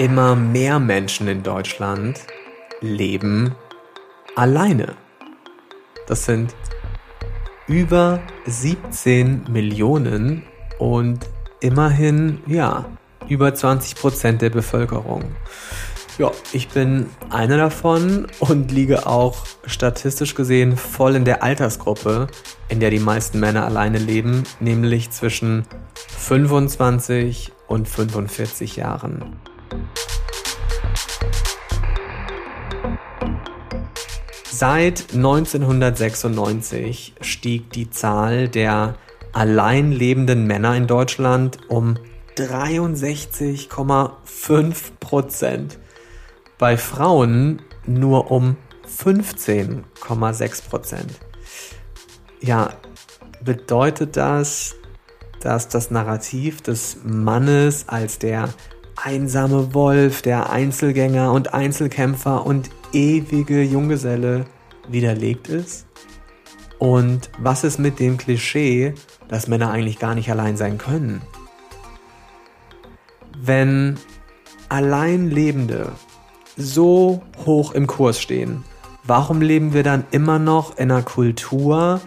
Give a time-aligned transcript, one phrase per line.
[0.00, 2.20] immer mehr Menschen in Deutschland
[2.80, 3.54] leben
[4.34, 4.94] alleine.
[6.06, 6.54] Das sind
[7.66, 10.44] über 17 Millionen
[10.78, 11.28] und
[11.60, 12.86] immerhin, ja,
[13.28, 15.22] über 20 Prozent der Bevölkerung.
[16.16, 22.28] Ja, ich bin einer davon und liege auch statistisch gesehen voll in der Altersgruppe,
[22.70, 29.36] in der die meisten Männer alleine leben, nämlich zwischen 25 und 45 Jahren.
[34.60, 38.96] Seit 1996 stieg die Zahl der
[39.32, 41.96] allein lebenden Männer in Deutschland um
[42.36, 45.78] 63,5 Prozent.
[46.58, 51.12] Bei Frauen nur um 15,6 Prozent.
[52.42, 52.74] Ja,
[53.42, 54.74] bedeutet das,
[55.40, 58.50] dass das Narrativ des Mannes als der
[59.02, 64.44] einsame Wolf, der Einzelgänger und Einzelkämpfer und ewige Junggeselle
[64.88, 65.86] widerlegt ist?
[66.78, 68.94] Und was ist mit dem Klischee,
[69.28, 71.22] dass Männer eigentlich gar nicht allein sein können?
[73.38, 73.98] Wenn
[74.68, 75.92] Alleinlebende
[76.56, 78.64] so hoch im Kurs stehen,
[79.04, 82.00] warum leben wir dann immer noch in einer Kultur,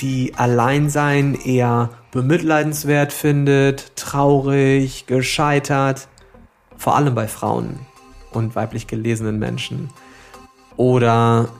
[0.00, 6.08] die Alleinsein eher bemitleidenswert findet, traurig, gescheitert,
[6.80, 7.78] vor allem bei Frauen
[8.32, 9.90] und weiblich gelesenen Menschen?
[10.78, 11.50] Oder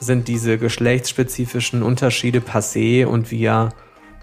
[0.00, 3.74] sind diese geschlechtsspezifischen Unterschiede passé und wir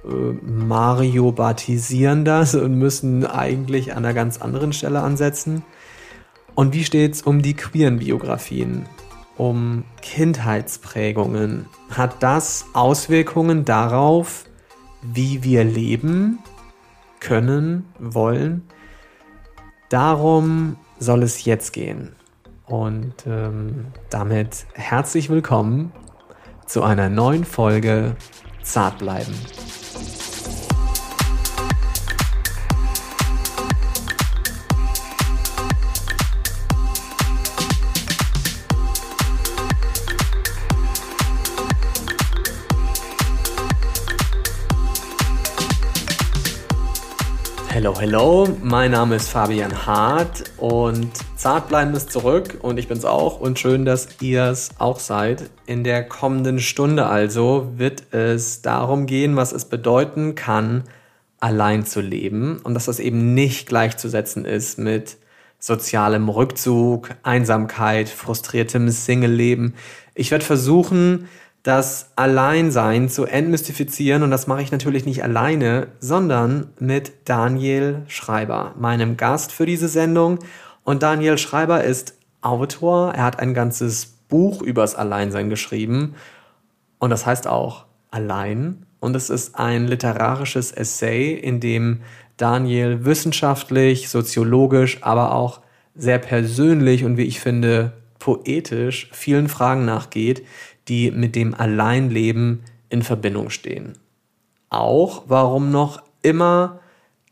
[0.04, 0.10] äh,
[0.44, 5.62] Mario batisieren das und müssen eigentlich an einer ganz anderen Stelle ansetzen?
[6.56, 8.88] Und wie steht es um die queeren Biografien?
[9.38, 11.68] Um Kindheitsprägungen?
[11.92, 14.46] Hat das Auswirkungen darauf,
[15.04, 16.40] wie wir leben
[17.20, 18.64] können, wollen?
[19.90, 22.16] Darum soll es jetzt gehen.
[22.66, 25.94] Und ähm, damit herzlich willkommen
[26.66, 28.17] zu einer neuen Folge
[28.64, 29.34] Zart bleiben.
[47.77, 53.39] Hello, hello, mein Name ist Fabian Hart und Zartbleiben ist zurück und ich bin's auch
[53.39, 55.52] und schön, dass ihr es auch seid.
[55.67, 60.86] In der kommenden Stunde also wird es darum gehen, was es bedeuten kann,
[61.39, 65.17] allein zu leben und dass das eben nicht gleichzusetzen ist mit
[65.60, 69.76] sozialem Rückzug, Einsamkeit, frustriertem Single-Leben.
[70.16, 71.27] Ich werde versuchen,
[71.67, 74.23] das Alleinsein zu entmystifizieren.
[74.23, 79.89] Und das mache ich natürlich nicht alleine, sondern mit Daniel Schreiber, meinem Gast für diese
[79.89, 80.39] Sendung.
[80.86, 83.14] Und Daniel Schreiber ist Autor.
[83.14, 86.16] Er hat ein ganzes Buch übers Alleinsein geschrieben.
[87.00, 88.86] Und das heißt auch Allein.
[89.02, 91.99] Und es ist ein literarisches Essay, in dem
[92.38, 95.60] Daniel wissenschaftlich, soziologisch, aber auch
[95.95, 100.44] sehr persönlich und wie ich finde poetisch vielen Fragen nachgeht,
[100.87, 103.98] die mit dem Alleinleben in Verbindung stehen.
[104.70, 106.80] Auch warum noch immer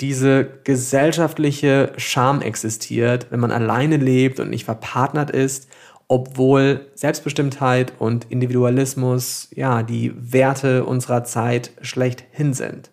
[0.01, 5.69] diese gesellschaftliche Scham existiert, wenn man alleine lebt und nicht verpartnert ist,
[6.07, 12.91] obwohl Selbstbestimmtheit und Individualismus ja die Werte unserer Zeit schlechthin sind.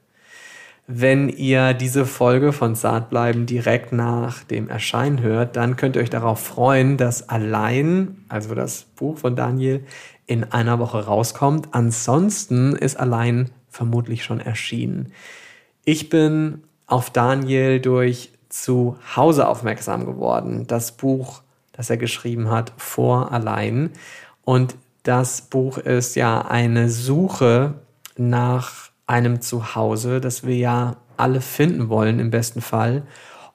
[0.88, 6.10] Wenn ihr diese Folge von Zartbleiben direkt nach dem Erscheinen hört, dann könnt ihr euch
[6.10, 9.84] darauf freuen, dass allein, also das Buch von Daniel,
[10.26, 11.68] in einer Woche rauskommt.
[11.72, 15.12] Ansonsten ist allein vermutlich schon erschienen.
[15.84, 20.66] Ich bin auf Daniel durch zu Hause aufmerksam geworden.
[20.66, 23.90] Das Buch, das er geschrieben hat, vor allein.
[24.44, 27.74] Und das Buch ist ja eine Suche
[28.16, 33.02] nach einem Zuhause, das wir ja alle finden wollen im besten Fall.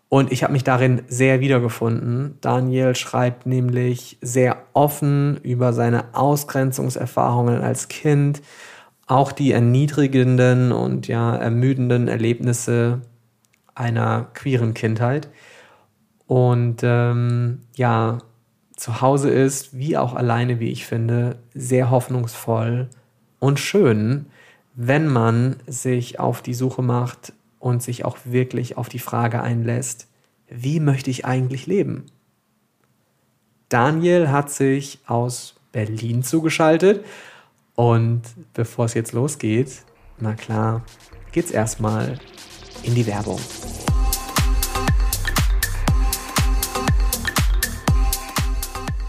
[0.10, 2.38] Und ich habe mich darin sehr wiedergefunden.
[2.40, 8.42] Daniel schreibt nämlich sehr offen über seine Ausgrenzungserfahrungen als Kind,
[9.06, 13.02] auch die erniedrigenden und ja ermüdenden Erlebnisse
[13.76, 15.30] einer queeren Kindheit.
[16.26, 18.20] Und ähm, ja,
[18.76, 22.90] zu Hause ist, wie auch alleine, wie ich finde, sehr hoffnungsvoll
[23.40, 24.28] und schön,
[24.76, 27.34] wenn man sich auf die Suche macht
[27.68, 30.08] und sich auch wirklich auf die Frage einlässt,
[30.50, 32.06] wie möchte ich eigentlich leben?
[33.70, 37.06] Daniel hat sich aus Berlin zugeschaltet
[37.76, 38.22] und
[38.54, 39.84] bevor es jetzt losgeht,
[40.20, 40.84] na klar,
[41.34, 42.18] geht's erstmal
[42.84, 43.40] in die Werbung.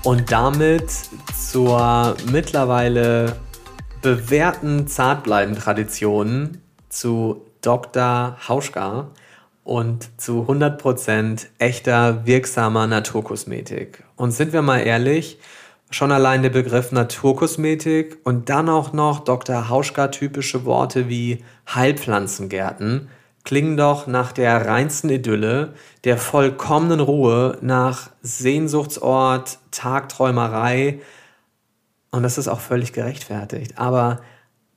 [0.04, 0.90] und damit
[1.34, 3.37] zur mittlerweile
[4.00, 8.37] bewährten Zartbleiben-Tradition zu Dr.
[8.49, 9.10] Hauschka
[9.64, 14.05] und zu 100% echter, wirksamer Naturkosmetik.
[14.16, 15.38] Und sind wir mal ehrlich,
[15.90, 19.69] schon allein der Begriff Naturkosmetik und dann auch noch Dr.
[19.69, 21.44] Hauschka-typische Worte wie
[21.75, 23.08] Heilpflanzengärten
[23.49, 25.72] klingen doch nach der reinsten Idylle,
[26.04, 31.00] der vollkommenen Ruhe, nach Sehnsuchtsort, Tagträumerei.
[32.11, 33.78] Und das ist auch völlig gerechtfertigt.
[33.78, 34.20] Aber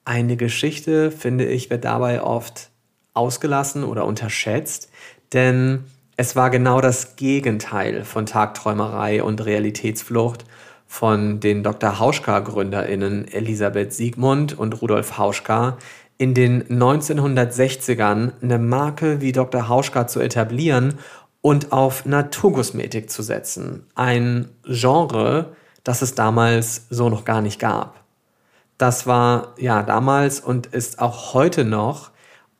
[0.05, 2.70] eine Geschichte, finde ich, wird dabei oft
[3.13, 4.89] ausgelassen oder unterschätzt,
[5.33, 5.85] denn
[6.17, 10.45] es war genau das Gegenteil von Tagträumerei und Realitätsflucht
[10.87, 11.99] von den Dr.
[11.99, 15.77] Hauschka-GründerInnen Elisabeth Siegmund und Rudolf Hauschka
[16.17, 19.67] in den 1960ern eine Marke wie Dr.
[19.67, 20.99] Hauschka zu etablieren
[21.41, 23.87] und auf Naturkosmetik zu setzen.
[23.95, 28.03] Ein Genre, das es damals so noch gar nicht gab.
[28.77, 32.10] Das war ja damals und ist auch heute noch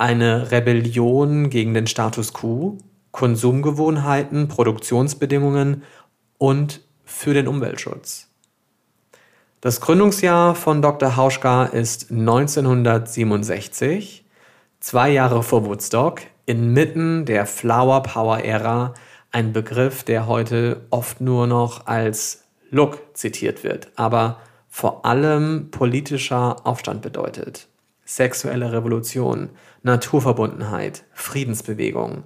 [0.01, 2.80] eine Rebellion gegen den Status quo,
[3.12, 5.83] Konsumgewohnheiten, Produktionsbedingungen
[6.39, 8.31] und für den Umweltschutz.
[9.62, 11.18] Das Gründungsjahr von Dr.
[11.18, 14.25] Hauschka ist 1967,
[14.80, 18.95] zwei Jahre vor Woodstock, inmitten der Flower Power Ära,
[19.31, 23.92] ein Begriff, der heute oft nur noch als Look zitiert wird.
[23.98, 27.68] Aber vor allem politischer Aufstand bedeutet.
[28.03, 29.51] Sexuelle Revolution,
[29.83, 32.23] Naturverbundenheit, Friedensbewegung.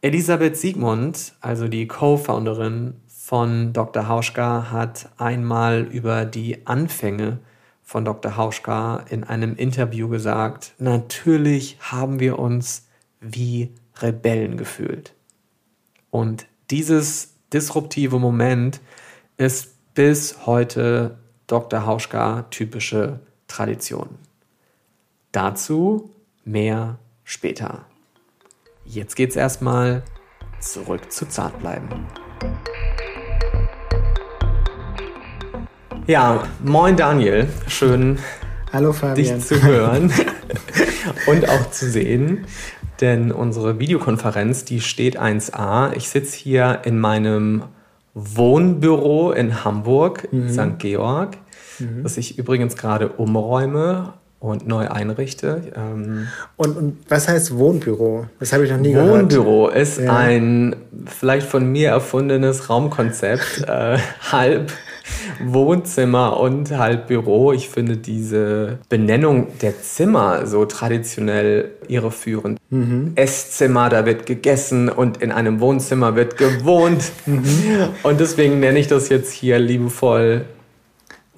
[0.00, 4.08] Elisabeth Siegmund, also die Co-Founderin von Dr.
[4.08, 7.38] Hauschka, hat einmal über die Anfänge
[7.82, 8.36] von Dr.
[8.36, 12.88] Hauschka in einem Interview gesagt, natürlich haben wir uns
[13.20, 15.14] wie Rebellen gefühlt.
[16.10, 18.80] Und dieses disruptive Moment
[19.36, 21.86] ist bis heute Dr.
[21.86, 24.18] Hauschka typische Tradition.
[25.30, 26.10] Dazu
[26.46, 27.86] mehr später.
[28.84, 30.02] Jetzt geht's erstmal
[30.60, 31.88] zurück zu Zartbleiben.
[36.06, 38.18] Ja, moin Daniel, schön
[38.72, 39.16] Hallo Fabian.
[39.16, 40.12] dich zu hören
[41.26, 42.46] und auch zu sehen,
[43.00, 45.96] denn unsere Videokonferenz, die steht 1a.
[45.96, 47.64] Ich sitze hier in meinem
[48.14, 50.48] Wohnbüro in Hamburg, mhm.
[50.48, 50.78] St.
[50.78, 51.38] Georg,
[51.80, 52.04] mhm.
[52.04, 54.14] das ich übrigens gerade umräume
[54.50, 55.62] und neu einrichte.
[55.74, 58.26] Ähm und, und, was heißt Wohnbüro?
[58.40, 59.36] Das habe ich noch nie Wohnbüro gehört.
[59.36, 60.16] Wohnbüro ist ja.
[60.16, 60.76] ein
[61.06, 63.98] vielleicht von mir erfundenes Raumkonzept, äh,
[64.32, 64.72] halb
[65.44, 67.52] Wohnzimmer und halt Büro.
[67.52, 72.58] Ich finde diese Benennung der Zimmer so traditionell irreführend.
[72.70, 73.12] Mhm.
[73.14, 77.12] Esszimmer, da wird gegessen und in einem Wohnzimmer wird gewohnt.
[77.26, 77.44] Mhm.
[78.02, 80.44] Und deswegen nenne ich das jetzt hier liebevoll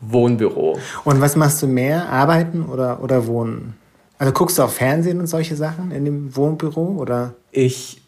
[0.01, 0.79] Wohnbüro.
[1.05, 2.09] Und was machst du mehr?
[2.09, 3.75] Arbeiten oder, oder wohnen?
[4.19, 7.35] Also guckst du auf Fernsehen und solche Sachen in dem Wohnbüro oder?
[7.53, 8.03] Ich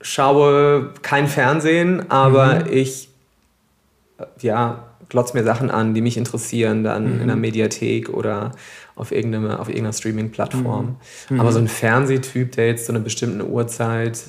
[0.00, 2.72] schaue kein Fernsehen, aber mhm.
[2.72, 3.08] ich
[4.40, 7.20] ja, glotz mir Sachen an, die mich interessieren, dann mhm.
[7.22, 8.52] in der Mediathek oder
[8.96, 10.96] auf irgendeiner, auf irgendeiner Streaming-Plattform.
[11.28, 11.40] Mhm.
[11.40, 14.22] Aber so ein Fernsehtyp, der jetzt zu einer bestimmten Uhrzeit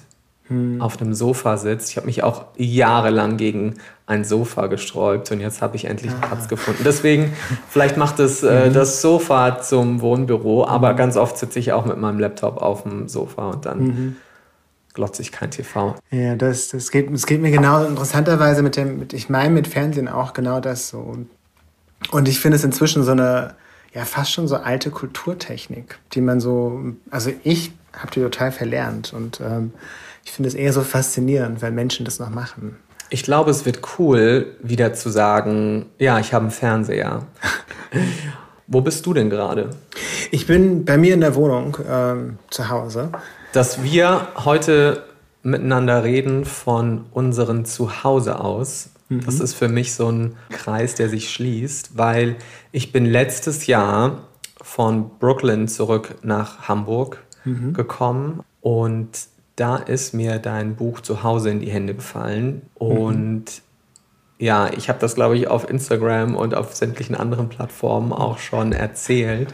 [0.49, 0.81] mhm.
[0.81, 3.75] auf einem Sofa sitzt, ich habe mich auch jahrelang gegen
[4.07, 6.27] ein Sofa gesträubt und jetzt habe ich endlich ah.
[6.27, 6.83] Platz gefunden.
[6.85, 7.33] Deswegen,
[7.69, 8.73] vielleicht macht es äh, mhm.
[8.73, 10.97] das Sofa zum Wohnbüro, aber mhm.
[10.97, 14.15] ganz oft sitze ich auch mit meinem Laptop auf dem Sofa und dann mhm
[14.95, 15.95] glotze ich kein TV.
[16.09, 19.67] Ja, das, das, geht, das geht mir genau interessanterweise mit dem, mit, ich meine mit
[19.67, 21.17] Fernsehen auch genau das so.
[22.11, 23.53] Und ich finde es inzwischen so eine,
[23.93, 29.13] ja, fast schon so alte Kulturtechnik, die man so, also ich habe die total verlernt
[29.13, 29.73] und ähm,
[30.25, 32.75] ich finde es eher so faszinierend, wenn Menschen das noch machen.
[33.09, 37.25] Ich glaube, es wird cool, wieder zu sagen, ja, ich habe einen Fernseher.
[38.67, 39.69] Wo bist du denn gerade?
[40.31, 43.11] Ich bin bei mir in der Wohnung ähm, zu Hause
[43.55, 45.03] dass wir heute
[45.41, 48.89] miteinander reden von unserem Zuhause aus.
[49.07, 49.25] Mhm.
[49.25, 52.35] Das ist für mich so ein Kreis, der sich schließt, weil
[52.73, 54.23] ich bin letztes Jahr
[54.61, 57.73] von Brooklyn zurück nach Hamburg mhm.
[57.73, 59.11] gekommen und
[59.55, 63.45] da ist mir dein Buch zu Hause in die Hände gefallen und mhm.
[64.39, 68.71] ja, ich habe das glaube ich auf Instagram und auf sämtlichen anderen Plattformen auch schon
[68.71, 69.53] erzählt.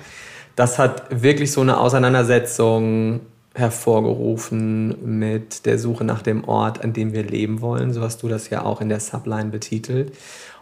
[0.55, 3.21] Das hat wirklich so eine Auseinandersetzung
[3.53, 7.93] hervorgerufen mit der Suche nach dem Ort, an dem wir leben wollen.
[7.93, 10.13] So hast du das ja auch in der Subline betitelt.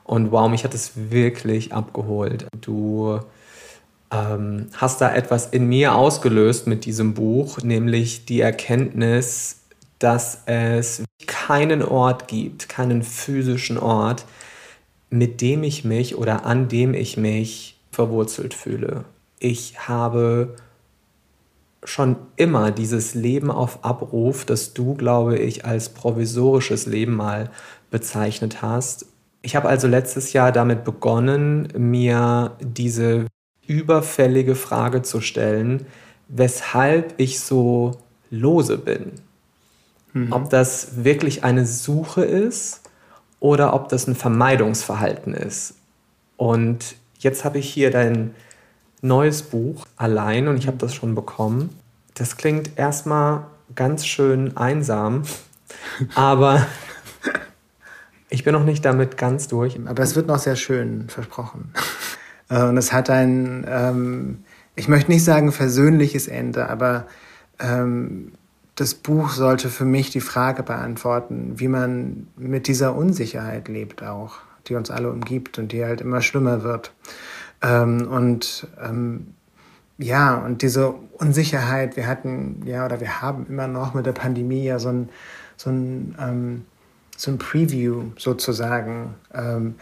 [0.03, 2.48] Und wow, mich hat es wirklich abgeholt.
[2.62, 3.19] Du
[4.11, 9.61] ähm, hast da etwas in mir ausgelöst mit diesem Buch, nämlich die Erkenntnis,
[9.99, 14.25] dass es keinen Ort gibt, keinen physischen Ort,
[15.09, 19.05] mit dem ich mich oder an dem ich mich verwurzelt fühle.
[19.39, 20.55] Ich habe
[21.83, 27.49] schon immer dieses Leben auf Abruf, das du, glaube ich, als provisorisches Leben mal
[27.89, 29.05] bezeichnet hast.
[29.41, 33.27] Ich habe also letztes Jahr damit begonnen, mir diese
[33.69, 35.85] überfällige Frage zu stellen,
[36.27, 37.97] weshalb ich so
[38.31, 39.11] lose bin.
[40.13, 40.33] Mhm.
[40.33, 42.81] Ob das wirklich eine Suche ist
[43.39, 45.75] oder ob das ein Vermeidungsverhalten ist.
[46.35, 48.33] Und jetzt habe ich hier dein
[49.01, 51.69] neues Buch allein und ich habe das schon bekommen.
[52.15, 53.45] Das klingt erstmal
[53.75, 55.23] ganz schön einsam,
[56.15, 56.65] aber
[58.29, 59.79] ich bin noch nicht damit ganz durch.
[59.85, 61.71] Aber es wird noch sehr schön, versprochen.
[62.49, 64.43] Äh, und es hat ein, ähm,
[64.75, 67.07] ich möchte nicht sagen versöhnliches Ende, aber
[67.59, 68.33] ähm,
[68.75, 74.35] das Buch sollte für mich die Frage beantworten, wie man mit dieser Unsicherheit lebt auch,
[74.67, 76.93] die uns alle umgibt und die halt immer schlimmer wird.
[77.61, 79.33] Ähm, und ähm,
[79.97, 84.63] ja, und diese Unsicherheit, wir hatten, ja, oder wir haben immer noch mit der Pandemie
[84.63, 85.09] ja so ein,
[85.57, 86.65] so ein, ähm,
[87.17, 89.75] so ein Preview sozusagen, ähm,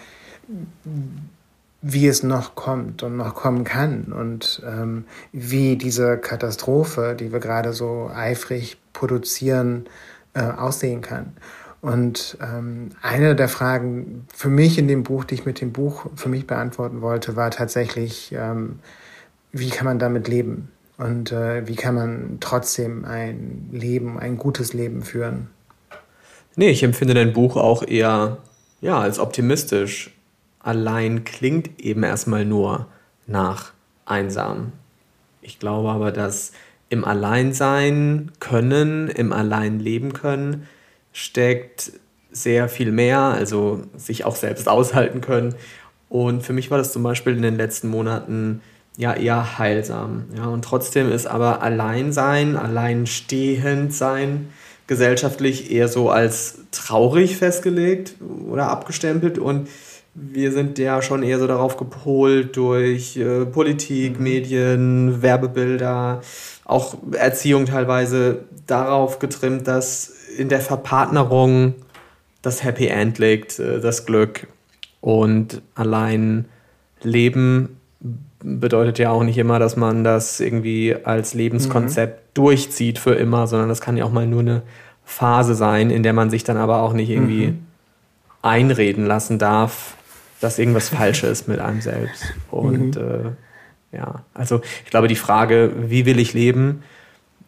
[1.82, 7.40] wie es noch kommt und noch kommen kann und ähm, wie diese Katastrophe, die wir
[7.40, 9.86] gerade so eifrig produzieren,
[10.34, 11.34] äh, aussehen kann.
[11.82, 16.08] Und ähm, eine der Fragen für mich in dem Buch, die ich mit dem Buch
[16.16, 18.80] für mich beantworten wollte, war tatsächlich, ähm,
[19.52, 20.70] wie kann man damit leben?
[20.98, 25.48] Und äh, wie kann man trotzdem ein Leben, ein gutes Leben führen?
[26.56, 28.40] Nee, ich empfinde dein Buch auch eher
[28.82, 30.17] ja, als optimistisch.
[30.68, 32.88] Allein klingt eben erstmal nur
[33.26, 33.72] nach
[34.06, 34.74] einsam.
[35.42, 36.52] Ich glaube aber, dass
[36.90, 40.68] im Alleinsein können, im Alleinleben können,
[41.14, 41.94] steckt
[42.34, 45.56] sehr viel mehr, also sich auch selbst aushalten können.
[46.10, 48.62] Und für mich war das zum Beispiel in den letzten Monaten
[48.98, 50.26] ja eher heilsam.
[50.36, 54.50] Ja, und trotzdem ist aber Alleinsein, alleinstehend sein
[54.86, 58.16] gesellschaftlich eher so als traurig festgelegt
[58.50, 59.70] oder abgestempelt und
[60.20, 64.24] wir sind ja schon eher so darauf gepolt durch äh, Politik, mhm.
[64.24, 66.22] Medien, Werbebilder,
[66.66, 71.76] auch Erziehung teilweise darauf getrimmt, dass in der Verpartnerung
[72.42, 74.48] das Happy End liegt, äh, das Glück.
[75.02, 76.46] Und allein
[77.04, 77.78] Leben
[78.44, 82.34] bedeutet ja auch nicht immer, dass man das irgendwie als Lebenskonzept mhm.
[82.34, 84.64] durchzieht für immer, sondern das kann ja auch mal nur eine
[85.06, 87.66] Phase sein, in der man sich dann aber auch nicht irgendwie mhm.
[88.42, 89.97] einreden lassen darf,
[90.40, 92.34] dass irgendwas falsch ist mit einem selbst.
[92.52, 93.36] Und mhm.
[93.92, 96.84] äh, ja, also ich glaube, die Frage, wie will ich leben,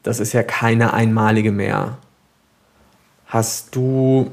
[0.03, 1.97] das ist ja keine einmalige mehr.
[3.25, 4.31] Hast du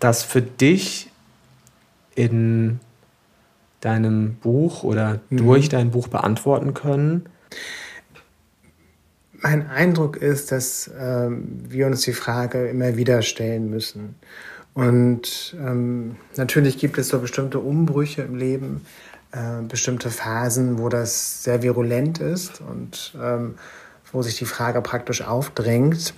[0.00, 1.10] das für dich
[2.14, 2.80] in
[3.80, 5.36] deinem Buch oder mhm.
[5.36, 7.26] durch dein Buch beantworten können?
[9.32, 14.16] Mein Eindruck ist, dass ähm, wir uns die Frage immer wieder stellen müssen.
[14.74, 18.84] Und ähm, natürlich gibt es so bestimmte Umbrüche im Leben,
[19.30, 23.54] äh, bestimmte Phasen, wo das sehr virulent ist und ähm,
[24.12, 26.14] wo sich die Frage praktisch aufdrängt.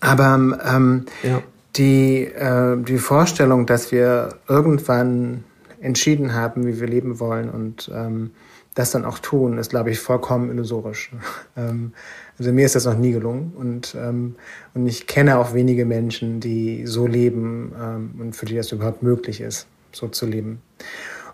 [0.00, 1.42] Aber ähm, ja.
[1.76, 5.44] die, äh, die Vorstellung, dass wir irgendwann
[5.82, 8.30] entschieden haben, wie wir leben wollen und ähm,
[8.74, 11.10] das dann auch tun, ist, glaube ich, vollkommen illusorisch.
[11.56, 11.92] ähm,
[12.38, 14.36] also mir ist das noch nie gelungen und, ähm,
[14.74, 19.02] und ich kenne auch wenige Menschen, die so leben ähm, und für die das überhaupt
[19.02, 20.62] möglich ist, so zu leben.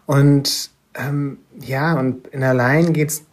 [0.07, 3.25] Und ähm, ja, und in allein geht es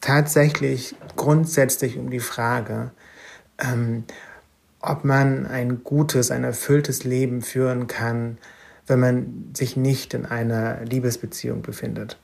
[0.00, 2.90] tatsächlich grundsätzlich um die Frage,
[3.58, 4.04] ähm,
[4.80, 8.38] ob man ein gutes, ein erfülltes Leben führen kann,
[8.86, 12.18] wenn man sich nicht in einer Liebesbeziehung befindet.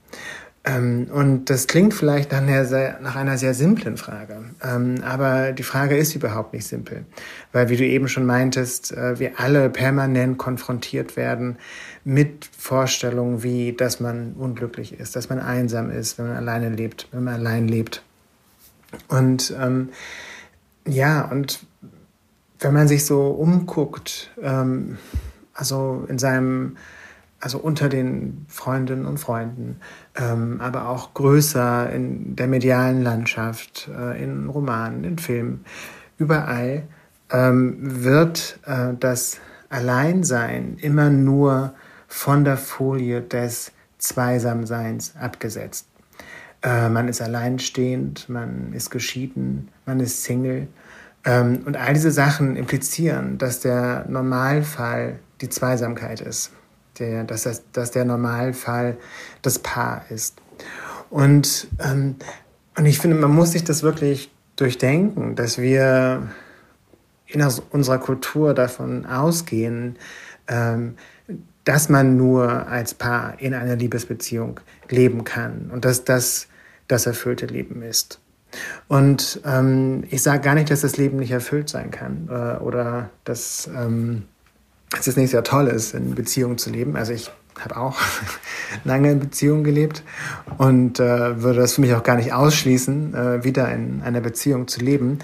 [0.65, 5.53] Ähm, und das klingt vielleicht nach einer sehr, nach einer sehr simplen Frage, ähm, aber
[5.53, 7.05] die Frage ist überhaupt nicht simpel,
[7.53, 11.57] weil wie du eben schon meintest, äh, wir alle permanent konfrontiert werden
[12.05, 17.09] mit Vorstellungen wie, dass man unglücklich ist, dass man einsam ist, wenn man alleine lebt,
[17.12, 18.03] wenn man allein lebt.
[19.09, 19.91] Und ähm,
[20.87, 21.61] ja, und
[22.61, 24.99] wenn man sich so umguckt, ähm,
[25.59, 26.77] also in seinem,
[27.41, 29.81] also unter den Freundinnen und Freunden,
[30.17, 35.65] ähm, aber auch größer in der medialen Landschaft, äh, in Romanen, in Filmen,
[36.17, 36.85] überall
[37.31, 41.75] ähm, wird äh, das Alleinsein immer nur
[42.07, 45.88] von der Folie des Zweisamseins abgesetzt.
[46.62, 50.69] Äh, man ist alleinstehend, man ist geschieden, man ist Single.
[51.25, 56.52] Ähm, und all diese Sachen implizieren, dass der Normalfall die Zweisamkeit ist,
[56.99, 58.97] der, dass, das, dass der Normalfall
[59.42, 60.40] das Paar ist.
[61.11, 62.16] Und, ähm,
[62.76, 66.28] und ich finde, man muss sich das wirklich durchdenken, dass wir
[67.26, 69.97] in unserer Kultur davon ausgehen,
[70.49, 70.97] ähm,
[71.64, 76.49] dass man nur als Paar in einer Liebesbeziehung leben kann und dass das
[76.88, 78.21] das erfüllte Leben ist.
[78.88, 83.11] Und ähm, ich sage gar nicht, dass das Leben nicht erfüllt sein kann äh, oder
[83.25, 84.25] dass, ähm,
[84.90, 86.97] dass es nicht sehr toll ist, in Beziehungen zu leben.
[86.97, 87.30] Also ich
[87.61, 87.99] habe auch
[88.85, 90.02] lange in Beziehungen gelebt
[90.59, 94.68] und äh, würde das für mich auch gar nicht ausschließen, äh, wieder in einer Beziehung
[94.68, 95.18] zu leben.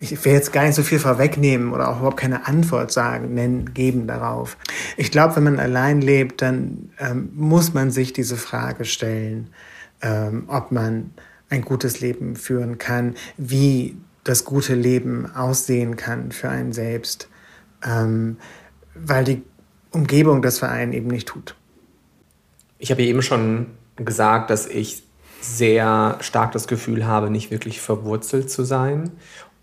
[0.00, 3.72] Ich will jetzt gar nicht so viel vorwegnehmen oder auch überhaupt keine Antwort sagen, nennen,
[3.74, 4.56] geben darauf.
[4.96, 9.50] Ich glaube, wenn man allein lebt, dann ähm, muss man sich diese Frage stellen,
[10.02, 11.12] ähm, ob man
[11.48, 17.28] ein gutes Leben führen kann, wie das gute Leben aussehen kann für einen selbst,
[17.86, 18.38] ähm,
[18.94, 19.42] weil die
[19.90, 21.54] Umgebung das für einen eben nicht tut.
[22.78, 25.02] Ich habe eben schon gesagt, dass ich
[25.40, 29.12] sehr stark das Gefühl habe, nicht wirklich verwurzelt zu sein.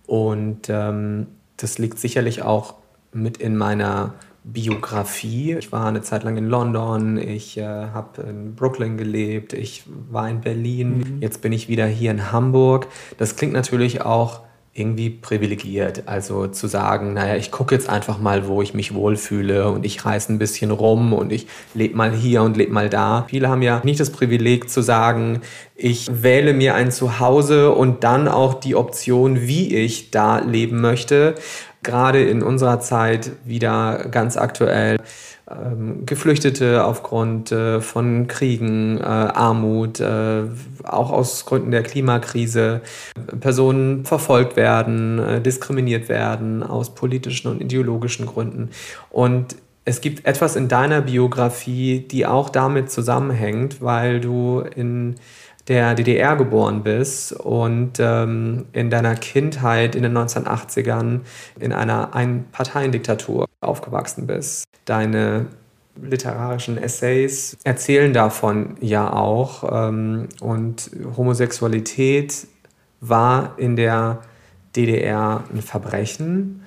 [0.06, 2.76] Und ähm, das liegt sicherlich auch
[3.14, 5.56] mit in meiner Biografie.
[5.56, 10.30] Ich war eine Zeit lang in London, ich äh, habe in Brooklyn gelebt, ich war
[10.30, 11.22] in Berlin, mhm.
[11.22, 12.88] jetzt bin ich wieder hier in Hamburg.
[13.18, 14.42] Das klingt natürlich auch
[14.74, 16.04] irgendwie privilegiert.
[16.08, 20.06] Also zu sagen, naja, ich gucke jetzt einfach mal, wo ich mich wohlfühle und ich
[20.06, 23.26] reise ein bisschen rum und ich lebe mal hier und lebe mal da.
[23.30, 25.42] Viele haben ja nicht das Privileg zu sagen,
[25.76, 31.36] ich wähle mir ein Zuhause und dann auch die Option, wie ich da leben möchte
[31.84, 34.98] gerade in unserer Zeit wieder ganz aktuell
[35.52, 40.44] ähm, Geflüchtete aufgrund äh, von Kriegen, äh, Armut, äh,
[40.84, 42.82] auch aus Gründen der Klimakrise,
[43.40, 48.70] Personen verfolgt werden, äh, diskriminiert werden aus politischen und ideologischen Gründen.
[49.10, 55.16] Und es gibt etwas in deiner Biografie, die auch damit zusammenhängt, weil du in
[55.72, 61.22] der DDR geboren bist und ähm, in deiner Kindheit in den 1980ern
[61.62, 64.66] in einer Einparteiendiktatur aufgewachsen bist.
[64.84, 65.46] Deine
[65.96, 69.64] literarischen Essays erzählen davon ja auch.
[69.72, 72.48] Ähm, und Homosexualität
[73.00, 74.20] war in der
[74.76, 76.64] DDR ein Verbrechen.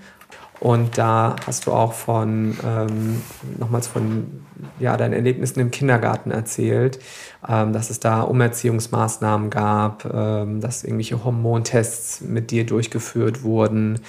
[0.64, 3.20] Und da hast du auch von, ähm,
[3.58, 4.46] nochmals von
[4.78, 7.00] ja, deinen Erlebnissen im Kindergarten erzählt,
[7.46, 14.00] ähm, dass es da Umerziehungsmaßnahmen gab, ähm, dass irgendwelche Hormontests mit dir durchgeführt wurden.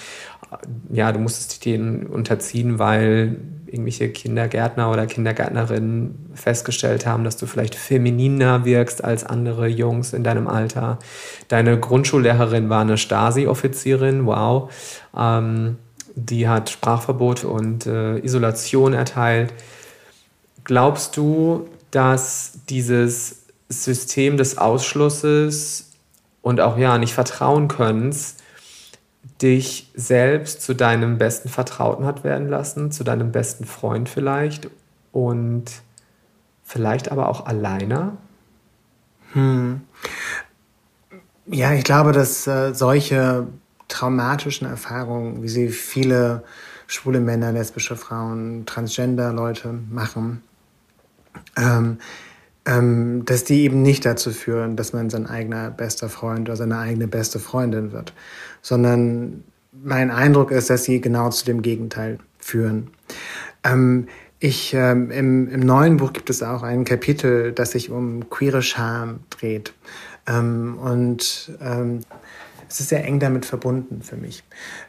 [0.90, 7.76] Ja, du musstest denen unterziehen, weil irgendwelche Kindergärtner oder Kindergärtnerinnen festgestellt haben, dass du vielleicht
[7.76, 11.00] femininer wirkst als andere Jungs in deinem Alter.
[11.50, 14.72] Deine Grundschullehrerin war eine Stasi-Offizierin, wow.
[15.18, 15.76] Ähm,
[16.16, 19.54] die hat Sprachverbot und äh, Isolation erteilt.
[20.64, 25.92] Glaubst du, dass dieses System des Ausschlusses
[26.42, 28.16] und auch ja nicht vertrauen können,
[29.42, 34.70] dich selbst zu deinem besten Vertrauten hat werden lassen, zu deinem besten Freund vielleicht
[35.12, 35.66] und
[36.64, 38.18] vielleicht aber auch alleine?
[39.34, 39.82] Hm.
[41.48, 43.48] Ja, ich glaube, dass äh, solche
[43.88, 46.44] traumatischen Erfahrungen, wie sie viele
[46.88, 50.44] schwule Männer, lesbische Frauen, Transgender-Leute machen,
[51.58, 51.98] ähm,
[52.66, 56.80] ähm, dass die eben nicht dazu führen, dass man sein eigener bester Freund oder seine
[56.80, 58.14] eigene beste Freundin wird,
[58.62, 62.92] sondern mein Eindruck ist, dass sie genau zu dem Gegenteil führen.
[63.64, 64.08] Ähm,
[64.40, 68.62] ich, ähm, im, Im neuen Buch gibt es auch ein Kapitel, das sich um queere
[68.62, 69.74] Scham dreht.
[70.28, 72.02] Ähm, und ähm,
[72.70, 74.44] es ist sehr eng damit verbunden für mich.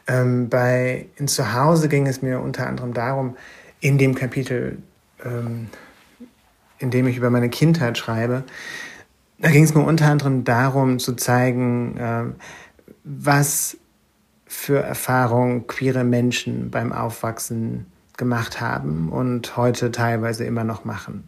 [0.07, 3.35] Ähm, bei in Zuhause ging es mir unter anderem darum,
[3.79, 4.79] in dem Kapitel,
[5.23, 5.69] ähm,
[6.79, 8.43] in dem ich über meine Kindheit schreibe,
[9.39, 12.23] da ging es mir unter anderem darum zu zeigen, äh,
[13.03, 13.77] was
[14.45, 17.85] für Erfahrungen queere Menschen beim Aufwachsen
[18.17, 21.27] gemacht haben und heute teilweise immer noch machen.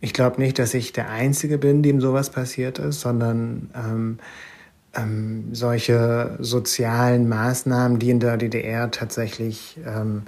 [0.00, 4.18] Ich glaube nicht, dass ich der Einzige bin, dem sowas passiert ist, sondern ähm,
[4.94, 10.22] ähm, solche sozialen Maßnahmen, die in der DDR tatsächlich ähm,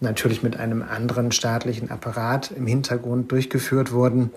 [0.00, 4.30] natürlich mit einem anderen staatlichen Apparat im Hintergrund durchgeführt wurden,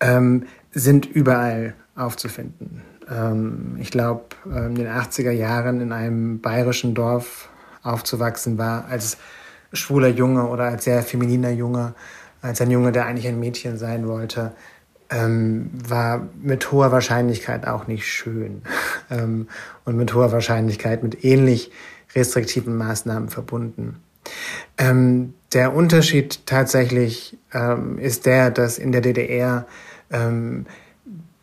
[0.00, 2.82] ähm, sind überall aufzufinden.
[3.10, 7.48] Ähm, ich glaube, ähm, in den 80er Jahren in einem bayerischen Dorf
[7.82, 9.18] aufzuwachsen war als
[9.72, 11.94] schwuler Junge oder als sehr femininer Junge,
[12.42, 14.52] als ein Junge, der eigentlich ein Mädchen sein wollte,
[15.10, 18.62] ähm, war mit hoher Wahrscheinlichkeit auch nicht schön
[19.10, 19.48] ähm,
[19.84, 21.70] und mit hoher Wahrscheinlichkeit mit ähnlich
[22.14, 24.00] restriktiven Maßnahmen verbunden.
[24.78, 29.66] Ähm, der Unterschied tatsächlich ähm, ist der, dass in der DDR
[30.10, 30.66] ähm,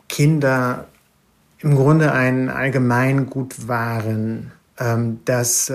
[0.10, 0.88] Kinder
[1.60, 5.72] im Grunde ein Allgemeingut waren, ähm, das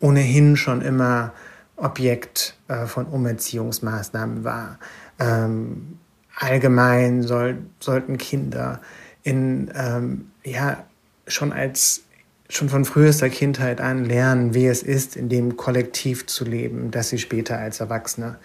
[0.00, 1.32] ohnehin schon immer
[1.76, 4.78] Objekt äh, von Umerziehungsmaßnahmen war.
[5.18, 5.98] Ähm,
[6.36, 8.80] allgemein soll, sollten Kinder
[9.22, 10.84] in, ähm, ja,
[11.26, 12.02] schon als
[12.50, 17.08] schon von frühester Kindheit an lernen, wie es ist, in dem Kollektiv zu leben, das
[17.08, 18.36] sie später als Erwachsene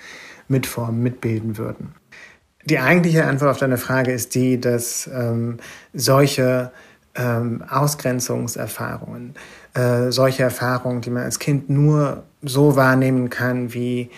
[0.47, 1.93] mitformen, mitbilden würden.
[2.65, 5.57] Die eigentliche Antwort auf deine Frage ist die, dass ähm,
[5.93, 6.71] solche
[7.15, 9.35] ähm, Ausgrenzungserfahrungen,
[9.73, 14.09] äh, solche Erfahrungen, die man als Kind nur so wahrnehmen kann, wie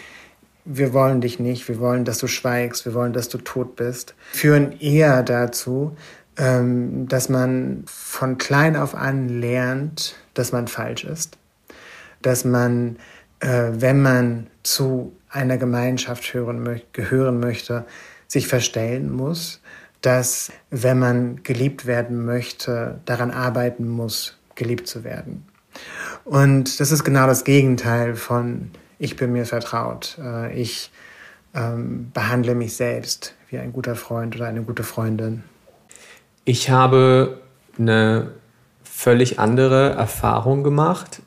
[0.66, 4.16] wir wollen dich nicht, wir wollen, dass du schweigst, wir wollen, dass du tot bist,
[4.32, 5.96] führen eher dazu,
[6.38, 11.38] ähm, dass man von klein auf an lernt, dass man falsch ist,
[12.22, 12.98] dass man,
[13.40, 17.86] äh, wenn man zu einer Gemeinschaft hören, gehören möchte,
[18.28, 19.62] sich verstellen muss,
[20.02, 25.46] dass wenn man geliebt werden möchte, daran arbeiten muss, geliebt zu werden.
[26.26, 28.72] Und das ist genau das Gegenteil von
[29.02, 30.92] ich bin mir vertraut, äh, ich
[31.56, 35.44] ähm, behandle mich selbst wie ein guter Freund oder eine gute Freundin.
[36.46, 37.42] Ich habe
[37.80, 38.32] eine
[38.84, 41.24] völlig andere Erfahrung gemacht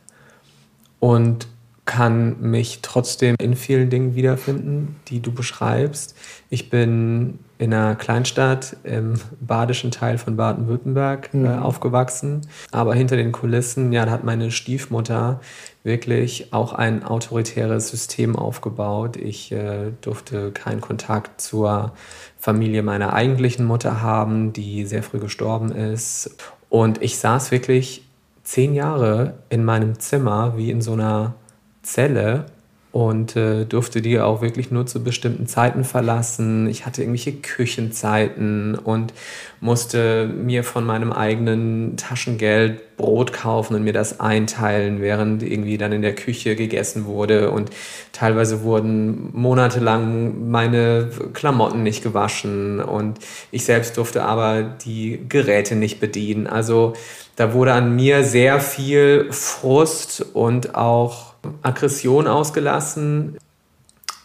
[1.01, 1.49] und
[1.85, 6.17] kann mich trotzdem in vielen Dingen wiederfinden, die du beschreibst.
[6.49, 11.47] Ich bin in einer Kleinstadt im badischen Teil von Baden-Württemberg äh, mhm.
[11.47, 12.43] äh, aufgewachsen.
[12.71, 15.41] Aber hinter den Kulissen, ja, da hat meine Stiefmutter
[15.85, 19.17] wirklich auch ein autoritäres System aufgebaut.
[19.17, 21.93] Ich äh, durfte keinen Kontakt zur
[22.39, 26.37] Familie meiner eigentlichen Mutter haben, die sehr früh gestorben ist.
[26.71, 28.09] Und ich saß wirklich
[28.43, 31.35] zehn Jahre in meinem Zimmer wie in so einer
[31.83, 32.47] Zelle
[32.95, 36.69] und äh, durfte die auch wirklich nur zu bestimmten Zeiten verlassen.
[36.69, 39.13] Ich hatte irgendwelche Küchenzeiten und
[39.59, 45.91] musste mir von meinem eigenen Taschengeld Brot kaufen und mir das einteilen, während irgendwie dann
[45.91, 47.51] in der Küche gegessen wurde.
[47.51, 47.71] Und
[48.13, 53.19] teilweise wurden monatelang meine Klamotten nicht gewaschen und
[53.51, 56.47] ich selbst durfte aber die Geräte nicht bedienen.
[56.47, 56.93] Also
[57.35, 63.39] da wurde an mir sehr viel Frust und auch Aggression ausgelassen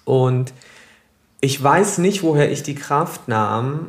[0.06, 0.54] und
[1.42, 3.88] ich weiß nicht, woher ich die Kraft nahm,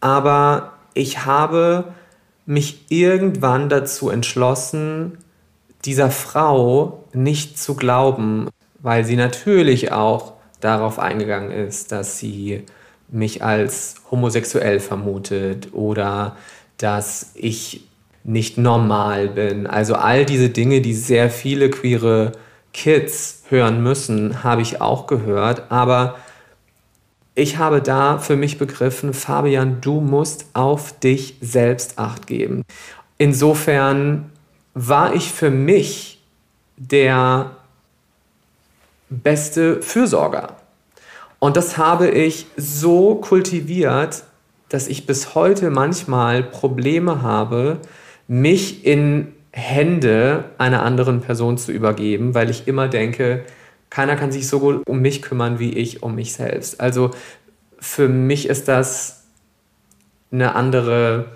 [0.00, 1.84] aber ich habe
[2.46, 5.18] mich irgendwann dazu entschlossen,
[5.84, 8.48] dieser Frau nicht zu glauben,
[8.80, 12.64] weil sie natürlich auch darauf eingegangen ist, dass sie
[13.08, 16.36] mich als homosexuell vermutet oder
[16.76, 17.84] dass ich
[18.24, 19.66] nicht normal bin.
[19.66, 22.32] Also all diese Dinge, die sehr viele queere
[22.72, 25.70] Kids hören müssen, habe ich auch gehört.
[25.70, 26.16] Aber
[27.34, 32.62] ich habe da für mich begriffen, Fabian, du musst auf dich selbst acht geben.
[33.18, 34.30] Insofern
[34.74, 36.20] war ich für mich
[36.76, 37.50] der
[39.08, 40.56] beste Fürsorger.
[41.38, 44.24] Und das habe ich so kultiviert,
[44.68, 47.78] dass ich bis heute manchmal Probleme habe,
[48.28, 53.44] mich in Hände einer anderen Person zu übergeben, weil ich immer denke,
[53.88, 56.80] keiner kann sich so gut um mich kümmern wie ich um mich selbst.
[56.80, 57.10] Also
[57.80, 59.24] für mich ist das
[60.30, 61.32] eine andere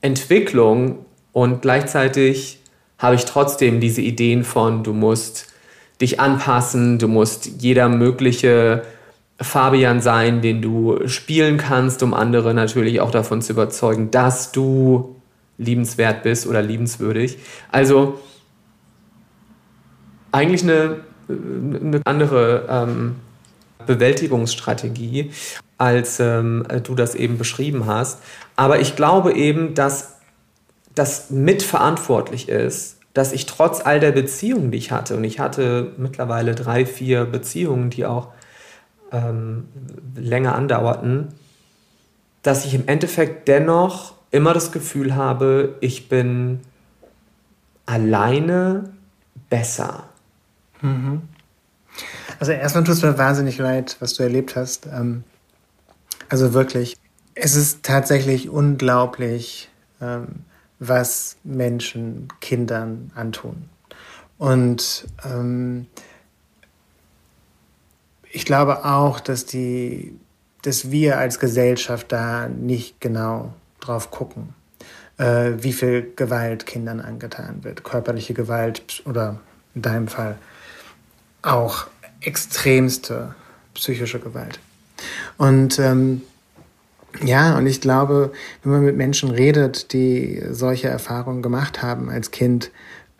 [0.00, 2.60] Entwicklung und gleichzeitig
[2.98, 5.52] habe ich trotzdem diese Ideen von, du musst
[6.00, 8.82] dich anpassen, du musst jeder mögliche
[9.40, 15.16] Fabian sein, den du spielen kannst, um andere natürlich auch davon zu überzeugen, dass du
[15.58, 17.38] liebenswert bist oder liebenswürdig.
[17.70, 18.20] Also
[20.32, 23.16] eigentlich eine, eine andere ähm,
[23.86, 25.30] Bewältigungsstrategie,
[25.78, 28.20] als ähm, du das eben beschrieben hast.
[28.56, 30.16] Aber ich glaube eben, dass
[30.94, 35.92] das mitverantwortlich ist, dass ich trotz all der Beziehungen, die ich hatte, und ich hatte
[35.96, 38.28] mittlerweile drei, vier Beziehungen, die auch
[39.12, 39.68] ähm,
[40.16, 41.28] länger andauerten,
[42.42, 46.60] dass ich im Endeffekt dennoch immer das Gefühl habe, ich bin
[47.86, 48.92] alleine
[49.48, 50.08] besser.
[50.82, 51.22] Mhm.
[52.40, 54.86] Also erstmal tut es mir wahnsinnig leid, was du erlebt hast.
[54.86, 55.22] Ähm,
[56.28, 56.96] also wirklich,
[57.36, 59.68] es ist tatsächlich unglaublich,
[60.00, 60.26] ähm,
[60.80, 63.68] was Menschen Kindern antun.
[64.36, 65.86] Und ähm,
[68.32, 70.18] ich glaube auch, dass die,
[70.62, 74.54] dass wir als Gesellschaft da nicht genau drauf gucken,
[75.18, 79.40] äh, wie viel Gewalt Kindern angetan wird, körperliche Gewalt oder
[79.74, 80.38] in deinem Fall
[81.42, 81.86] auch
[82.20, 83.34] extremste
[83.74, 84.58] psychische Gewalt.
[85.36, 86.22] Und ähm,
[87.22, 92.30] ja, und ich glaube, wenn man mit Menschen redet, die solche Erfahrungen gemacht haben als
[92.30, 92.70] Kind,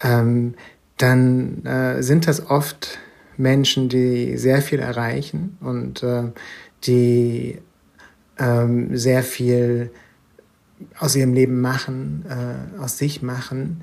[0.03, 0.55] ähm,
[0.96, 2.98] dann äh, sind das oft
[3.37, 6.24] Menschen, die sehr viel erreichen und äh,
[6.85, 7.59] die
[8.38, 9.90] ähm, sehr viel
[10.99, 13.83] aus ihrem Leben machen, äh, aus sich machen.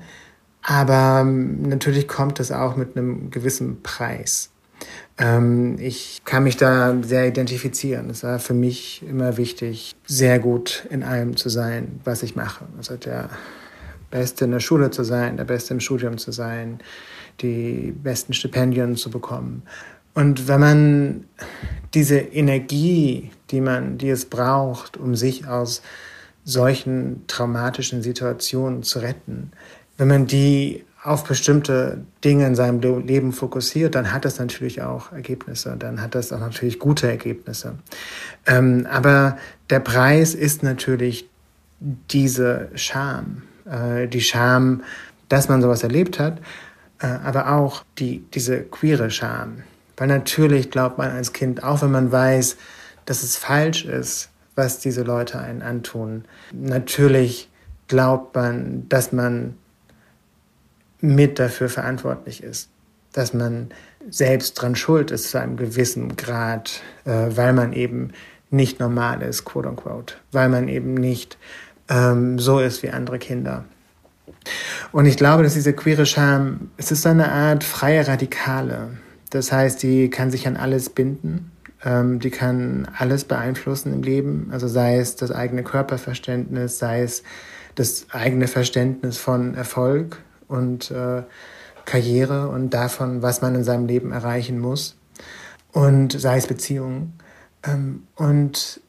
[0.62, 4.50] Aber ähm, natürlich kommt das auch mit einem gewissen Preis.
[5.18, 8.10] Ähm, ich kann mich da sehr identifizieren.
[8.10, 12.64] Es war für mich immer wichtig, sehr gut in allem zu sein, was ich mache.
[12.76, 13.28] Also der
[14.10, 16.78] Beste in der Schule zu sein, der Beste im Studium zu sein,
[17.40, 19.62] die besten Stipendien zu bekommen.
[20.14, 21.24] Und wenn man
[21.94, 25.82] diese Energie, die man, die es braucht, um sich aus
[26.44, 29.52] solchen traumatischen Situationen zu retten,
[29.96, 35.12] wenn man die auf bestimmte Dinge in seinem Leben fokussiert, dann hat das natürlich auch
[35.12, 37.74] Ergebnisse, dann hat das auch natürlich gute Ergebnisse.
[38.46, 39.36] Ähm, aber
[39.70, 41.28] der Preis ist natürlich
[41.80, 44.82] diese Scham, äh, die Scham,
[45.28, 46.38] dass man sowas erlebt hat,
[47.00, 49.64] äh, aber auch die, diese queere Scham.
[49.96, 52.56] Weil natürlich glaubt man als Kind, auch wenn man weiß,
[53.06, 57.48] dass es falsch ist, was diese Leute einen antun, natürlich
[57.88, 59.56] glaubt man, dass man
[61.00, 62.70] mit dafür verantwortlich ist,
[63.12, 63.70] dass man
[64.08, 68.12] selbst dran schuld ist zu einem gewissen Grad, äh, weil man eben
[68.50, 71.38] nicht normal ist, quote unquote, weil man eben nicht
[71.88, 73.64] ähm, so ist wie andere Kinder.
[74.90, 78.90] Und ich glaube, dass diese queere Scham, es ist eine Art freie Radikale.
[79.30, 81.51] Das heißt, die kann sich an alles binden,
[81.84, 87.22] ähm, die kann alles beeinflussen im Leben, also sei es das eigene Körperverständnis, sei es
[87.74, 90.18] das eigene Verständnis von Erfolg,
[90.52, 91.22] und äh,
[91.84, 94.96] Karriere und davon, was man in seinem Leben erreichen muss.
[95.72, 97.14] Und sei es Beziehungen.
[97.64, 98.80] Ähm, und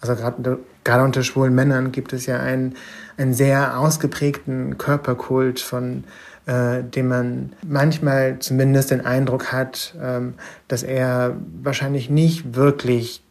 [0.00, 2.76] also gerade unter schwulen Männern gibt es ja einen,
[3.16, 6.04] einen sehr ausgeprägten Körperkult, von
[6.46, 10.34] äh, dem man manchmal zumindest den Eindruck hat, ähm,
[10.68, 13.22] dass er wahrscheinlich nicht wirklich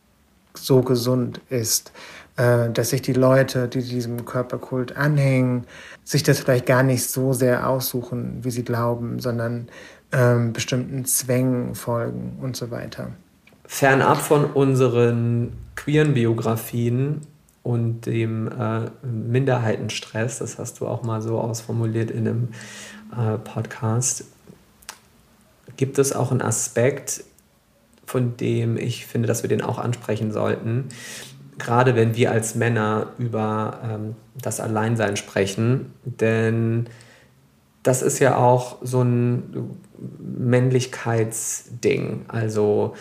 [0.54, 1.92] so gesund ist,
[2.38, 5.66] äh, dass sich die Leute, die diesem Körperkult anhängen,
[6.04, 9.70] sich das vielleicht gar nicht so sehr aussuchen, wie sie glauben, sondern
[10.12, 13.12] ähm, bestimmten Zwängen folgen und so weiter.
[13.66, 17.22] Fernab von unseren queeren Biografien
[17.64, 22.50] und dem äh, Minderheitenstress, das hast du auch mal so ausformuliert in einem
[23.12, 24.26] äh, Podcast,
[25.78, 27.24] gibt es auch einen Aspekt,
[28.06, 30.90] von dem ich finde, dass wir den auch ansprechen sollten,
[31.58, 36.88] gerade wenn wir als Männer über ähm, das Alleinsein sprechen, denn
[37.84, 39.78] das ist ja auch so ein
[40.20, 42.96] Männlichkeitsding, also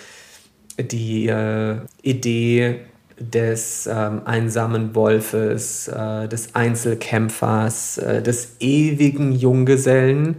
[0.78, 2.80] die äh, Idee
[3.18, 10.36] des ähm, einsamen Wolfes, äh, des Einzelkämpfers, äh, des ewigen Junggesellen.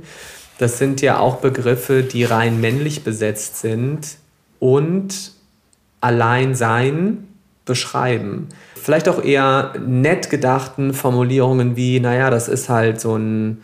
[0.58, 4.18] Das sind ja auch Begriffe, die rein männlich besetzt sind
[4.60, 5.32] und
[6.02, 7.28] Alleinsein
[7.66, 8.50] beschreiben.
[8.76, 13.62] Vielleicht auch eher nett gedachten Formulierungen wie, naja, das ist halt so ein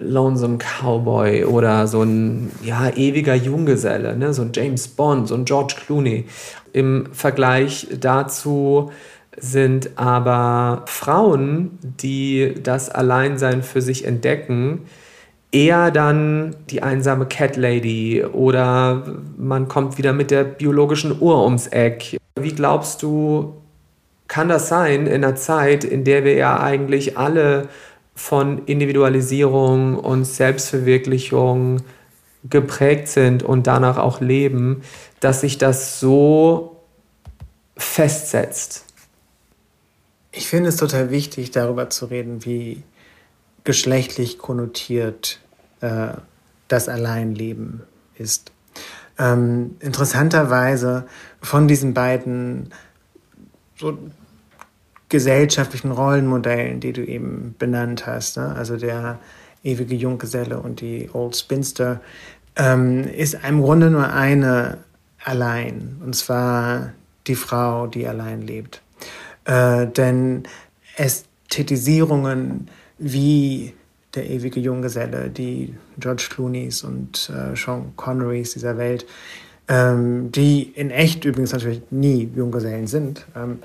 [0.00, 4.32] Lonesome Cowboy oder so ein ja, ewiger Junggeselle, ne?
[4.32, 6.26] so ein James Bond, so ein George Clooney.
[6.72, 8.90] Im Vergleich dazu
[9.36, 14.82] sind aber Frauen, die das Alleinsein für sich entdecken,
[15.52, 19.02] eher dann die einsame Cat Lady oder
[19.36, 22.18] man kommt wieder mit der biologischen Uhr ums Eck.
[22.38, 23.54] Wie glaubst du,
[24.26, 27.68] kann das sein in einer Zeit, in der wir ja eigentlich alle
[28.14, 31.80] von Individualisierung und Selbstverwirklichung
[32.44, 34.82] geprägt sind und danach auch leben,
[35.20, 36.76] dass sich das so
[37.76, 38.84] festsetzt?
[40.30, 42.82] Ich finde es total wichtig, darüber zu reden, wie
[43.64, 45.40] geschlechtlich konnotiert
[45.80, 46.08] äh,
[46.68, 47.82] das Alleinleben
[48.16, 48.52] ist.
[49.18, 51.06] Ähm, interessanterweise
[51.40, 52.72] von diesen beiden
[53.76, 53.98] so
[55.08, 58.54] gesellschaftlichen Rollenmodellen, die du eben benannt hast, ne?
[58.54, 59.18] also der
[59.62, 62.00] ewige Junggeselle und die Old Spinster,
[62.56, 64.78] ähm, ist im Grunde nur eine
[65.24, 66.92] allein, und zwar
[67.26, 68.82] die Frau, die allein lebt.
[69.44, 70.44] Äh, denn
[70.96, 72.68] Ästhetisierungen
[72.98, 73.74] wie
[74.14, 79.06] der ewige Junggeselle, die George Clooney's und äh, Sean Connerys dieser Welt,
[79.68, 83.58] ähm, die in echt übrigens natürlich nie Junggesellen sind, ähm,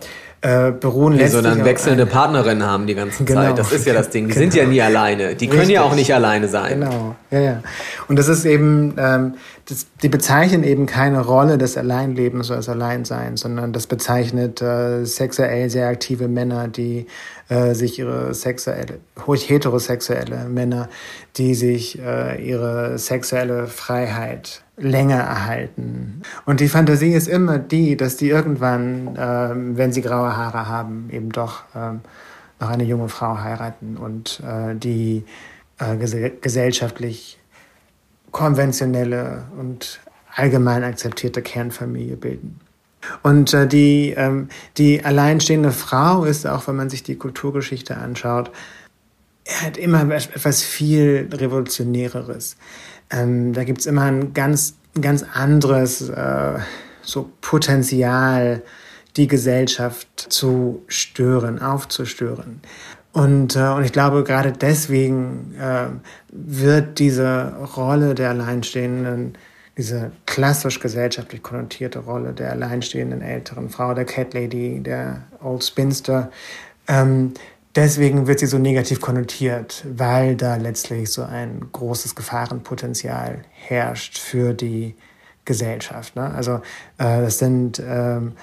[0.43, 3.41] äh, beruhen die letztlich so dann auf wechselnde Partnerinnen haben die ganze Genau.
[3.41, 3.57] Zeit.
[3.57, 4.27] Das ist ja das Ding.
[4.27, 4.41] Die Genau.
[4.41, 5.35] sind ja nie alleine.
[5.35, 5.79] Die können ja Richtig.
[5.79, 6.81] auch nicht alleine sein.
[6.81, 7.63] Genau, ja, ja.
[8.09, 9.35] Und das ist eben, ähm,
[9.69, 15.05] das, die bezeichnen eben keine Rolle des Alleinlebens oder des Alleinseins, sondern das bezeichnet äh,
[15.05, 17.07] sexuell sehr aktive Männer, die
[17.47, 20.89] äh, sich ihre sexuelle, ruhig heterosexuelle Männer,
[21.37, 26.21] die sich äh, ihre sexuelle Freiheit länger erhalten.
[26.45, 31.09] Und die Fantasie ist immer die, dass die irgendwann, ähm, wenn sie graue Haare haben,
[31.11, 32.01] eben doch ähm,
[32.59, 35.25] noch eine junge Frau heiraten und äh, die
[35.79, 37.39] äh, gesell gesellschaftlich
[38.31, 39.99] konventionelle und
[40.35, 42.59] allgemein akzeptierte Kernfamilie bilden.
[43.21, 48.51] Und äh, die, ähm, die alleinstehende Frau ist, auch wenn man sich die Kulturgeschichte anschaut,
[49.45, 52.55] er hat immer etwas viel Revolutionäreres.
[53.09, 56.59] Ähm, da gibt's immer ein ganz, ganz anderes äh,
[57.01, 58.61] so Potenzial,
[59.17, 62.61] die Gesellschaft zu stören, aufzustören.
[63.11, 65.87] Und, äh, und ich glaube, gerade deswegen äh,
[66.31, 69.37] wird diese Rolle der Alleinstehenden,
[69.77, 76.31] diese klassisch gesellschaftlich konnotierte Rolle der alleinstehenden älteren Frau, der Cat Lady, der Old Spinster,
[76.87, 77.33] ähm,
[77.75, 84.53] deswegen wird sie so negativ konnotiert, weil da letztlich so ein großes Gefahrenpotenzial herrscht für
[84.53, 84.95] die
[85.45, 86.15] Gesellschaft.
[86.15, 86.31] Ne?
[86.33, 86.55] Also
[86.97, 88.33] äh, das sind ähm,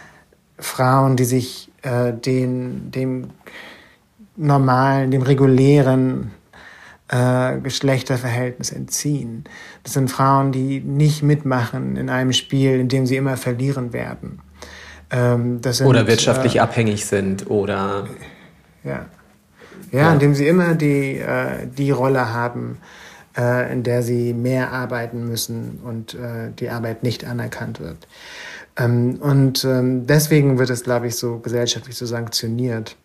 [0.58, 3.30] Frauen, die sich äh, den, dem
[4.36, 6.32] normalen, dem regulären
[7.08, 9.44] äh, Geschlechterverhältnis entziehen.
[9.82, 14.40] Das sind Frauen, die nicht mitmachen in einem Spiel, in dem sie immer verlieren werden.
[15.10, 18.06] Ähm, sind, Oder wirtschaftlich äh, abhängig sind oder
[18.84, 19.06] ja.
[19.92, 22.78] Ja, indem sie immer die, äh, die Rolle haben,
[23.36, 28.06] äh, in der sie mehr arbeiten müssen und äh, die Arbeit nicht anerkannt wird.
[28.76, 32.96] Ähm, und ähm, deswegen wird es, glaube ich, so gesellschaftlich so sanktioniert.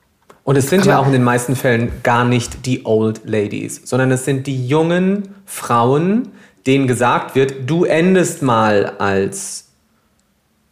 [0.43, 3.82] Und es sind ja Aber- auch in den meisten Fällen gar nicht die Old Ladies,
[3.86, 6.30] sondern es sind die jungen Frauen,
[6.67, 9.63] denen gesagt wird, du endest mal als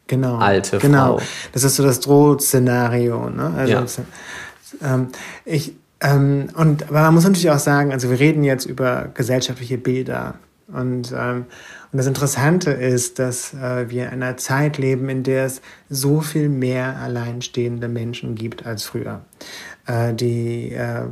[0.07, 0.37] Genau.
[0.37, 1.17] Alte genau.
[1.17, 1.25] Frau.
[1.53, 3.29] Das ist so das Drohszenario.
[3.29, 3.53] Ne?
[3.57, 4.95] Also, Ja.
[4.95, 5.07] ähm,
[5.45, 5.73] ich,
[6.03, 10.35] ähm, und, aber man muss natürlich auch sagen, also wir reden jetzt über gesellschaftliche Bilder.
[10.67, 11.45] Und, ähm,
[11.91, 16.21] und das Interessante ist, dass äh, wir in einer Zeit leben, in der es so
[16.21, 19.21] viel mehr alleinstehende Menschen gibt als früher.
[19.85, 21.03] Äh, die äh,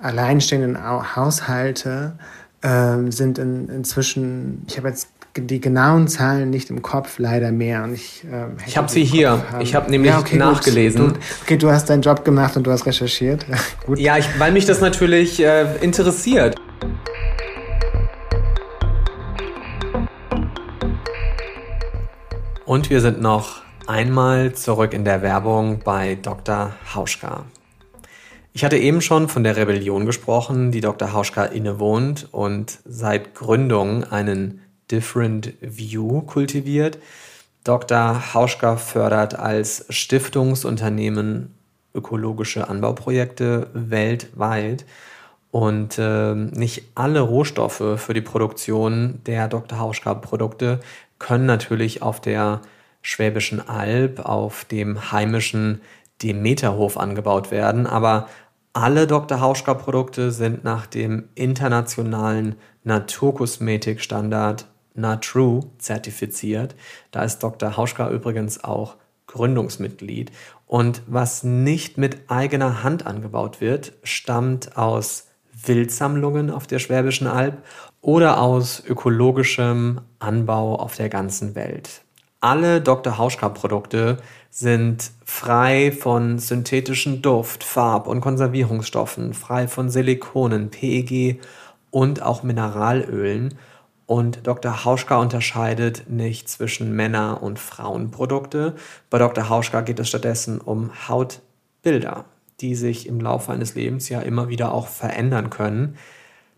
[0.00, 2.18] alleinstehenden Au- Haushalte
[2.62, 5.08] ähm, sind in, inzwischen, ich habe jetzt
[5.42, 7.84] die genauen Zahlen nicht im Kopf, leider mehr.
[7.84, 9.44] Und ich hätte Ich habe sie hier.
[9.60, 10.34] Ich habe nämlich gut.
[10.34, 11.08] nachgelesen.
[11.08, 13.46] Du, okay, du hast deinen Job gemacht und du hast recherchiert.
[13.86, 13.98] gut.
[13.98, 16.56] Ja, ich, weil mich das natürlich äh, interessiert.
[22.64, 26.72] Und wir sind noch einmal zurück in der Werbung bei Dr.
[26.94, 27.44] Hauschka.
[28.52, 31.12] Ich hatte eben schon von der Rebellion gesprochen, die Dr.
[31.12, 36.98] Hauschka innewohnt und seit Gründung einen Different View kultiviert.
[37.64, 38.34] Dr.
[38.34, 41.54] Hauschka fördert als Stiftungsunternehmen
[41.94, 44.84] ökologische Anbauprojekte weltweit
[45.50, 49.78] und äh, nicht alle Rohstoffe für die Produktion der Dr.
[49.78, 50.80] Hauschka Produkte
[51.18, 52.60] können natürlich auf der
[53.02, 55.80] Schwäbischen Alb, auf dem heimischen
[56.22, 58.28] Demeterhof angebaut werden, aber
[58.72, 59.40] alle Dr.
[59.40, 64.66] Hauschka Produkte sind nach dem internationalen Naturkosmetikstandard
[64.96, 66.74] NATRU zertifiziert.
[67.10, 67.76] Da ist Dr.
[67.76, 70.32] Hauschka übrigens auch Gründungsmitglied.
[70.66, 75.28] Und was nicht mit eigener Hand angebaut wird, stammt aus
[75.64, 77.62] Wildsammlungen auf der Schwäbischen Alb
[78.00, 82.02] oder aus ökologischem Anbau auf der ganzen Welt.
[82.40, 83.18] Alle Dr.
[83.18, 84.18] Hauschka-Produkte
[84.50, 91.40] sind frei von synthetischen Duft-, Farb- und Konservierungsstoffen, frei von Silikonen, PEG
[91.90, 93.54] und auch Mineralölen.
[94.06, 94.84] Und Dr.
[94.84, 98.76] Hauschka unterscheidet nicht zwischen Männer- und Frauenprodukte.
[99.10, 99.48] Bei Dr.
[99.48, 102.24] Hauschka geht es stattdessen um Hautbilder,
[102.60, 105.96] die sich im Laufe eines Lebens ja immer wieder auch verändern können.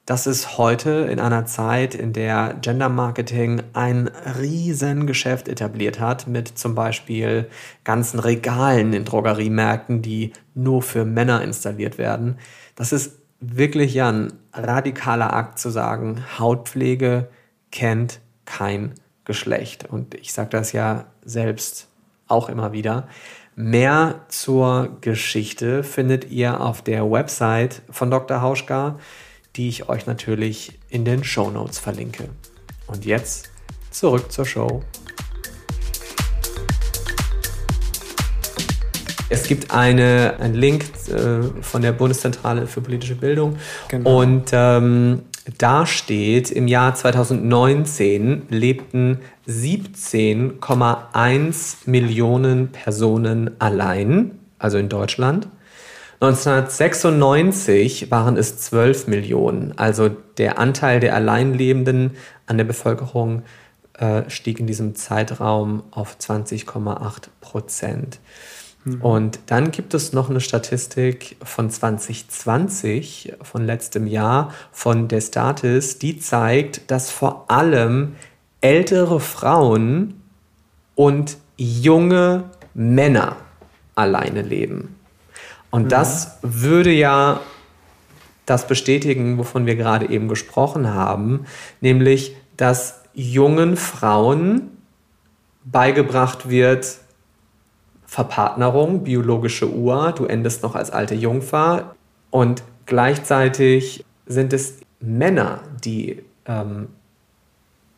[0.05, 4.09] Das ist heute in einer Zeit, in der Gender Marketing ein
[4.41, 7.49] Riesengeschäft etabliert hat, mit zum Beispiel
[7.85, 12.39] ganzen Regalen in Drogeriemärkten, die nur für Männer installiert werden.
[12.75, 17.29] Das ist wirklich ja ein radikaler Akt zu sagen, Hautpflege
[17.71, 18.95] kennt kein
[19.25, 19.87] Geschlecht.
[19.89, 21.89] Und ich sage das ja selbst
[22.27, 23.09] auch immer wieder.
[23.55, 28.41] Mehr zur Geschichte findet ihr auf der Website von Dr.
[28.41, 28.99] Hauschka,
[29.57, 32.29] die ich euch natürlich in den Show Notes verlinke.
[32.87, 33.51] Und jetzt
[33.91, 34.83] zurück zur Show.
[39.31, 43.59] Es gibt eine, einen Link äh, von der Bundeszentrale für politische Bildung
[43.89, 44.23] genau.
[44.23, 45.25] und ähm,
[45.57, 55.49] da steht, im Jahr 2019 lebten 17,1 Millionen Personen allein, also in Deutschland.
[56.21, 63.45] 1996 waren es 12 Millionen, also der Anteil der Alleinlebenden an der Bevölkerung
[63.95, 68.19] äh, stieg in diesem Zeitraum auf 20,8 Prozent.
[68.89, 69.03] Mhm.
[69.03, 75.99] Und dann gibt es noch eine Statistik von 2020, von letztem Jahr, von der Statis,
[75.99, 78.17] die zeigt, dass vor allem
[78.61, 80.21] ältere Frauen
[80.95, 83.37] und junge Männer
[83.95, 84.97] alleine leben.
[85.71, 85.89] Und mhm.
[85.89, 87.41] das würde ja
[88.47, 91.45] das bestätigen, wovon wir gerade eben gesprochen haben,
[91.81, 94.71] nämlich, dass jungen Frauen
[95.65, 96.99] beigebracht wird,
[98.09, 101.95] Verpartnerung, biologische Uhr, du endest noch als alte Jungfer
[102.31, 106.89] und gleichzeitig sind es Männer, die ähm,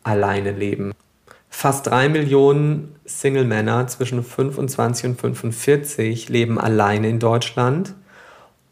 [0.02, 0.92] alleine leben.
[1.48, 7.94] Fast drei Millionen Single-Männer zwischen 25 und 45 leben alleine in Deutschland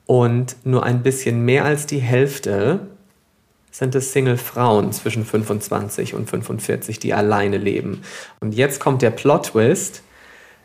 [0.07, 2.81] und nur ein bisschen mehr als die Hälfte
[3.71, 8.03] sind es Single-Frauen zwischen 25 und 45, die alleine leben.
[8.41, 10.03] Und jetzt kommt der Plot-Twist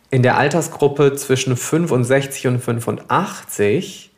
[0.10, 4.12] in der Altersgruppe zwischen 65 und 85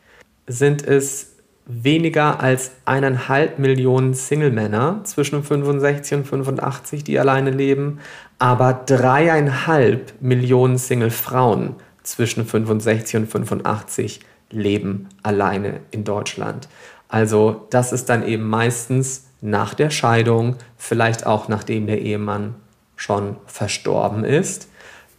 [0.48, 8.00] sind es weniger als eineinhalb Millionen Single-Männer zwischen 65 und 85, die alleine leben,
[8.38, 14.20] aber dreieinhalb Millionen Single-Frauen zwischen 65 und 85
[14.52, 16.68] leben alleine in Deutschland.
[17.08, 22.56] Also das ist dann eben meistens nach der Scheidung, vielleicht auch nachdem der Ehemann
[22.96, 24.70] schon verstorben ist,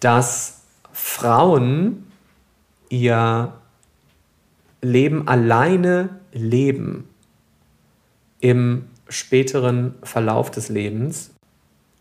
[0.01, 0.56] dass
[0.97, 2.07] Frauen
[2.89, 3.53] ihr
[4.81, 7.07] Leben alleine leben
[8.41, 11.33] im späteren Verlauf des Lebens.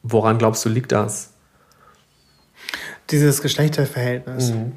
[0.02, 1.34] Woran glaubst du, liegt das?
[3.10, 4.52] Dieses Geschlechterverhältnis.
[4.52, 4.72] Mhm.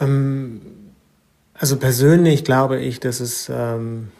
[0.00, 0.60] Ähm,
[1.54, 4.12] also persönlich glaube ich, dass es ähm,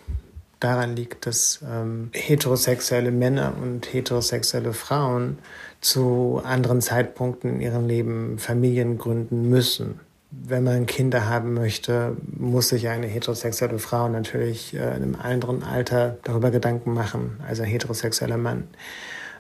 [0.59, 5.39] daran liegt, dass ähm, heterosexuelle Männer und heterosexuelle Frauen
[5.85, 10.01] zu anderen Zeitpunkten in ihrem Leben Familien gründen müssen.
[10.30, 15.62] Wenn man Kinder haben möchte, muss sich eine heterosexuelle Frau natürlich äh, in einem anderen
[15.62, 18.64] Alter darüber Gedanken machen als ein heterosexueller Mann.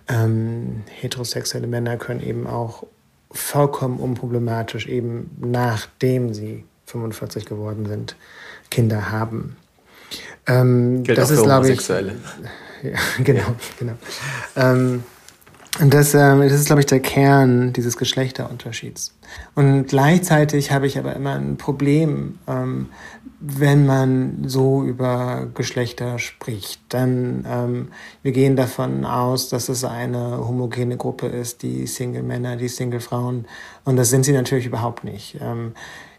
[0.06, 2.84] Ähm, heterosexuelle Männer können eben auch
[3.32, 8.16] vollkommen unproblematisch eben nachdem sie 45 geworden sind,
[8.70, 9.56] Kinder haben.
[10.46, 11.88] Ähm, das ist, glaube ich.
[12.82, 13.54] Ja, genau, ja.
[13.78, 13.92] genau.
[14.56, 15.04] Ähm,
[15.80, 19.12] und das, ähm, das ist, glaube ich, der Kern dieses Geschlechterunterschieds.
[19.56, 22.88] Und gleichzeitig habe ich aber immer ein Problem, ähm,
[23.40, 26.80] wenn man so über Geschlechter spricht.
[26.90, 27.88] Dann, ähm,
[28.22, 33.46] wir gehen davon aus, dass es eine homogene Gruppe ist, die Single-Männer, die Single-Frauen.
[33.84, 35.38] Und das sind sie natürlich überhaupt nicht.
[35.40, 35.72] Ähm,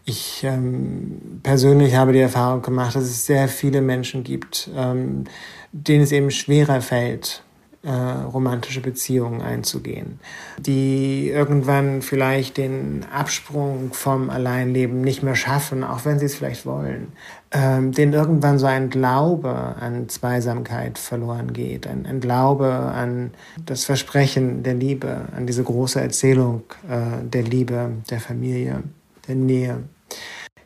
[0.04, 5.24] ich ähm, persönlich habe die Erfahrung gemacht, dass es sehr viele Menschen gibt, ähm,
[5.72, 7.42] denen es eben schwerer fällt,
[7.86, 10.18] äh, romantische Beziehungen einzugehen,
[10.58, 16.66] die irgendwann vielleicht den Absprung vom Alleinleben nicht mehr schaffen, auch wenn sie es vielleicht
[16.66, 17.12] wollen,
[17.52, 23.30] ähm, denen irgendwann so ein Glaube an Zweisamkeit verloren geht, ein, ein Glaube an
[23.64, 28.82] das Versprechen der Liebe, an diese große Erzählung äh, der Liebe, der Familie,
[29.28, 29.78] der Nähe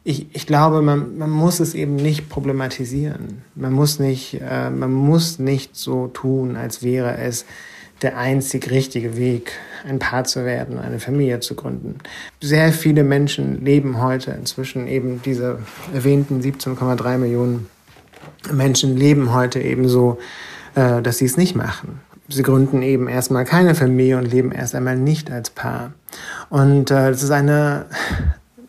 [0.02, 3.42] ich, ich glaube, man, man muss es eben nicht problematisieren.
[3.54, 7.44] Man muss nicht, äh, man muss nicht so tun, als wäre es
[8.02, 9.52] der einzig richtige Weg,
[9.86, 11.98] ein Paar zu werden, eine Familie zu gründen.
[12.40, 15.58] Sehr viele Menschen leben heute inzwischen eben diese
[15.92, 17.68] erwähnten 17,3 Millionen
[18.50, 20.18] Menschen leben heute eben so,
[20.74, 22.00] äh, dass sie es nicht machen.
[22.28, 25.92] Sie gründen eben erstmal keine Familie und leben erst einmal nicht als Paar.
[26.48, 27.86] Und äh, das ist eine,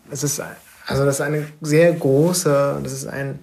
[0.09, 0.41] es ist
[0.87, 3.39] also das ist eine sehr große, das ist ein,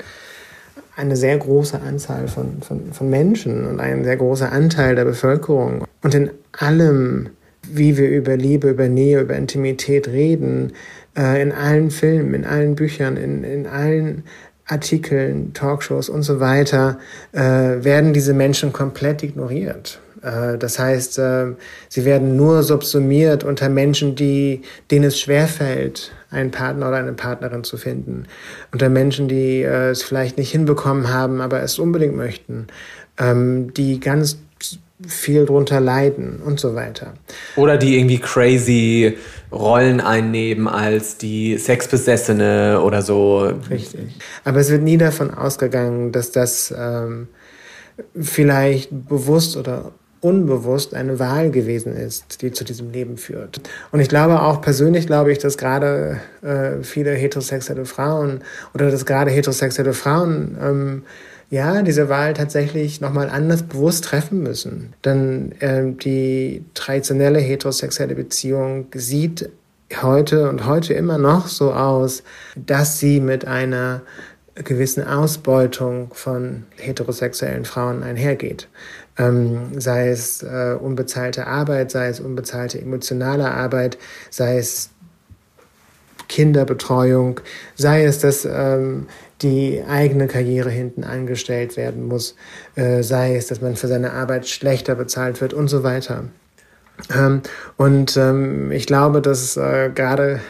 [0.97, 5.85] eine sehr große Anzahl von, von, von Menschen und ein sehr großer Anteil der Bevölkerung.
[6.03, 7.31] Und in allem,
[7.63, 10.73] wie wir über Liebe, über Nähe, über Intimität reden,
[11.17, 14.25] äh, in allen Filmen, in allen Büchern, in, in allen
[14.67, 16.99] Artikeln, Talkshows und so weiter,
[17.33, 20.01] äh, werden diese Menschen komplett ignoriert.
[20.23, 21.21] Äh, das heißt,
[21.89, 27.65] sie werden nur subsumiert unter Menschen, die, denen es schwerfällt, einen Partner oder eine Partnerin
[27.65, 28.27] zu finden.
[28.73, 32.67] Unter Menschen, die äh, es vielleicht nicht hinbekommen haben, aber es unbedingt möchten.
[33.19, 34.39] Ähm, die ganz
[35.07, 37.15] viel drunter leiden und so weiter.
[37.57, 39.17] Oder die irgendwie crazy
[39.53, 43.53] Rollen einnehmen als die Sexbesessene oder so.
[43.71, 44.17] Richtig.
[44.45, 47.29] Aber es wird nie davon ausgegangen, dass das ähm,
[48.21, 53.61] vielleicht bewusst oder unbewusst eine Wahl gewesen ist, die zu diesem Leben führt.
[53.93, 58.41] Und ich glaube auch persönlich glaube ich, dass gerade äh, viele heterosexuelle Frauen
[58.75, 61.03] oder dass gerade heterosexuelle Frauen ähm,
[61.51, 64.93] ja diese Wahl tatsächlich nochmal anders bewusst treffen müssen.
[65.05, 69.49] Denn äh, die traditionelle heterosexuelle Beziehung sieht
[70.03, 72.23] heute und heute immer noch so aus,
[72.57, 74.03] dass sie mit einer
[74.55, 78.69] gewissen Ausbeutung von heterosexuellen Frauen einhergeht.
[79.19, 83.99] Ähm, sei es äh, unbezahlte Arbeit, sei es unbezahlte emotionale Arbeit,
[84.31, 84.91] sei es
[86.29, 87.41] Kinderbetreuung,
[87.75, 89.07] sei es, dass ähm,
[89.43, 92.37] die eigene Karriere hinten angestellt werden muss,
[92.77, 96.25] äh, sei es, dass man für seine Arbeit schlechter bezahlt wird und so weiter.
[97.15, 97.43] Ähm,
[97.77, 100.41] und ähm, ich glaube, dass äh, gerade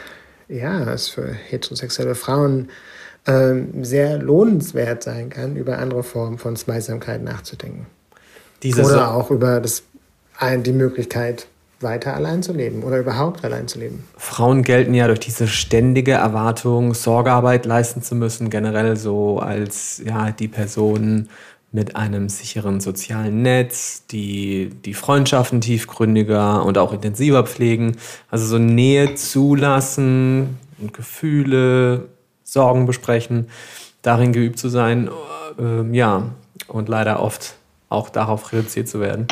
[0.47, 2.69] ja, es für heterosexuelle Frauen
[3.25, 7.85] äh, sehr lohnenswert sein kann, über andere Formen von Zweisamkeit nachzudenken.
[8.63, 9.83] Diese oder so auch über das,
[10.41, 11.47] die Möglichkeit,
[11.81, 14.03] weiter allein zu leben oder überhaupt allein zu leben.
[14.17, 20.31] Frauen gelten ja durch diese ständige Erwartung, Sorgearbeit leisten zu müssen, generell so als ja,
[20.31, 21.29] die Person
[21.71, 27.97] mit einem sicheren sozialen Netz, die die Freundschaften tiefgründiger und auch intensiver pflegen,
[28.29, 32.09] also so Nähe zulassen und Gefühle,
[32.43, 33.49] Sorgen besprechen,
[34.01, 35.09] darin geübt zu sein,
[35.59, 36.31] äh, ja,
[36.67, 37.55] und leider oft
[37.89, 39.27] auch darauf reduziert zu werden,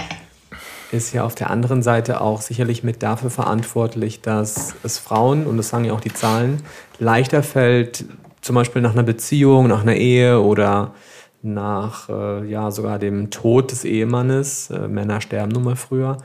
[0.91, 5.57] ist ja auf der anderen Seite auch sicherlich mit dafür verantwortlich, dass es Frauen, und
[5.57, 6.63] das sagen ja auch die Zahlen,
[6.99, 8.05] leichter fällt,
[8.41, 10.93] zum Beispiel nach einer Beziehung, nach einer Ehe oder
[11.41, 16.17] nach äh, ja sogar dem Tod des Ehemannes, äh, Männer sterben nun mal früher,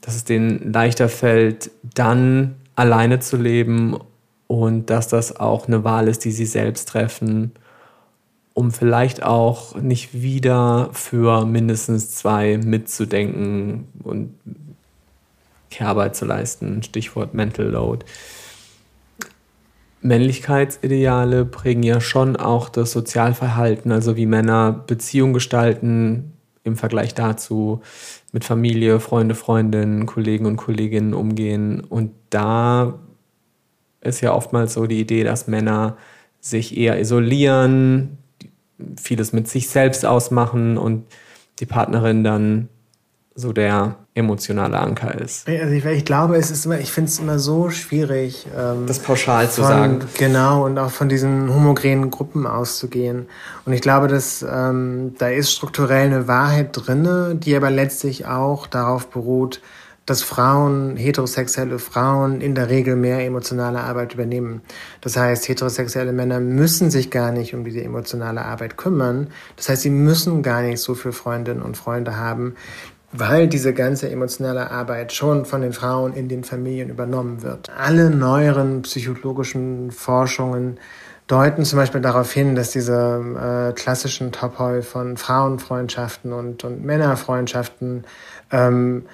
[0.00, 3.98] dass es denen leichter fällt, dann alleine zu leben
[4.46, 7.52] und dass das auch eine Wahl ist, die sie selbst treffen
[8.54, 14.34] um vielleicht auch nicht wieder für mindestens zwei mitzudenken und
[15.70, 16.82] Kehrarbeit zu leisten.
[16.84, 18.06] Stichwort Mental Load.
[20.02, 27.80] Männlichkeitsideale prägen ja schon auch das Sozialverhalten, also wie Männer Beziehungen gestalten im Vergleich dazu,
[28.30, 31.80] mit Familie, Freunde, Freundinnen, Kollegen und Kolleginnen umgehen.
[31.80, 32.98] Und da
[34.00, 35.96] ist ja oftmals so die Idee, dass Männer
[36.40, 38.18] sich eher isolieren,
[39.00, 41.04] vieles mit sich selbst ausmachen und
[41.60, 42.68] die Partnerin dann
[43.36, 45.48] so der emotionale Anker ist.
[45.48, 49.00] Also ich, ich glaube, es ist immer, ich finde es immer so schwierig, ähm, das
[49.00, 50.00] pauschal von, zu sagen.
[50.18, 53.26] Genau, und auch von diesen homogenen Gruppen auszugehen.
[53.64, 58.68] Und ich glaube, dass ähm, da ist strukturell eine Wahrheit drinne, die aber letztlich auch
[58.68, 59.60] darauf beruht,
[60.06, 64.60] dass Frauen, heterosexuelle Frauen in der Regel mehr emotionale Arbeit übernehmen.
[65.00, 69.28] Das heißt, heterosexuelle Männer müssen sich gar nicht um diese emotionale Arbeit kümmern.
[69.56, 72.54] Das heißt, sie müssen gar nicht so viele Freundinnen und Freunde haben,
[73.12, 77.70] weil diese ganze emotionale Arbeit schon von den Frauen in den Familien übernommen wird.
[77.70, 80.78] Alle neueren psychologischen Forschungen
[81.26, 88.04] deuten zum Beispiel darauf hin, dass diese äh, klassischen Topoi von Frauenfreundschaften und, und Männerfreundschaften
[88.50, 89.04] ähm,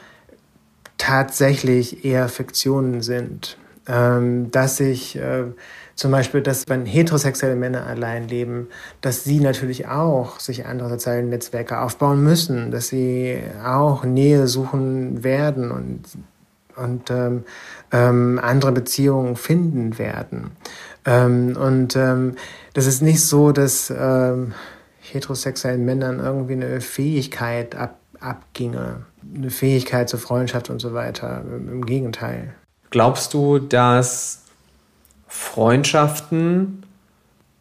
[1.00, 3.56] tatsächlich eher Fiktionen sind.
[3.88, 5.44] Ähm, dass ich äh,
[5.96, 8.68] zum Beispiel, dass wenn heterosexuelle Männer allein leben,
[9.00, 15.24] dass sie natürlich auch sich andere soziale Netzwerke aufbauen müssen, dass sie auch Nähe suchen
[15.24, 16.02] werden und,
[16.76, 17.44] und ähm,
[17.92, 20.50] ähm, andere Beziehungen finden werden.
[21.06, 22.36] Ähm, und ähm,
[22.74, 24.52] das ist nicht so, dass ähm,
[25.00, 29.04] heterosexuellen Männern irgendwie eine Fähigkeit ab, abginge
[29.34, 31.42] eine Fähigkeit zur Freundschaft und so weiter.
[31.44, 32.54] Im Gegenteil.
[32.90, 34.42] Glaubst du, dass
[35.28, 36.82] Freundschaften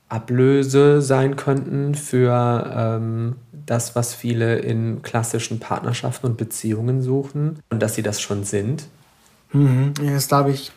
[0.10, 7.82] Ablöse sein könnten für ähm, das, was viele in klassischen Partnerschaften und Beziehungen suchen und
[7.82, 8.88] dass sie das schon sind?
[9.53, 9.93] Mhm.
[10.01, 10.72] Ja, das glaube ich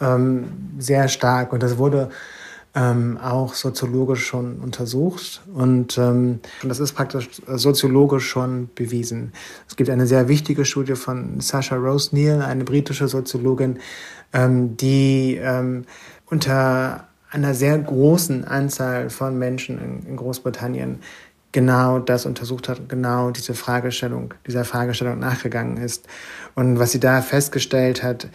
[0.00, 2.10] ähm, sehr stark und das wurde
[2.74, 9.32] ähm, auch soziologisch schon untersucht und ähm, das ist praktisch soziologisch schon bewiesen.
[9.68, 13.80] Es gibt eine sehr wichtige Studie von Sasha Rose Neal, eine britische Soziologin,
[14.32, 15.84] ähm, die ähm,
[16.26, 21.00] unter einer sehr großen Anzahl von Menschen in, in Großbritannien
[21.52, 26.06] genau das untersucht hat, genau diese Fragestellung, dieser Fragestellung nachgegangen ist.
[26.54, 28.28] Und was sie da festgestellt hat,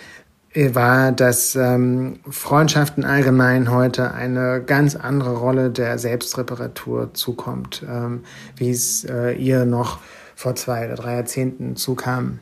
[0.56, 8.24] war, dass ähm, Freundschaften allgemein heute eine ganz andere Rolle der Selbstreparatur zukommt, ähm,
[8.56, 10.00] wie es äh, ihr noch
[10.36, 12.40] vor zwei oder drei Jahrzehnten zukam.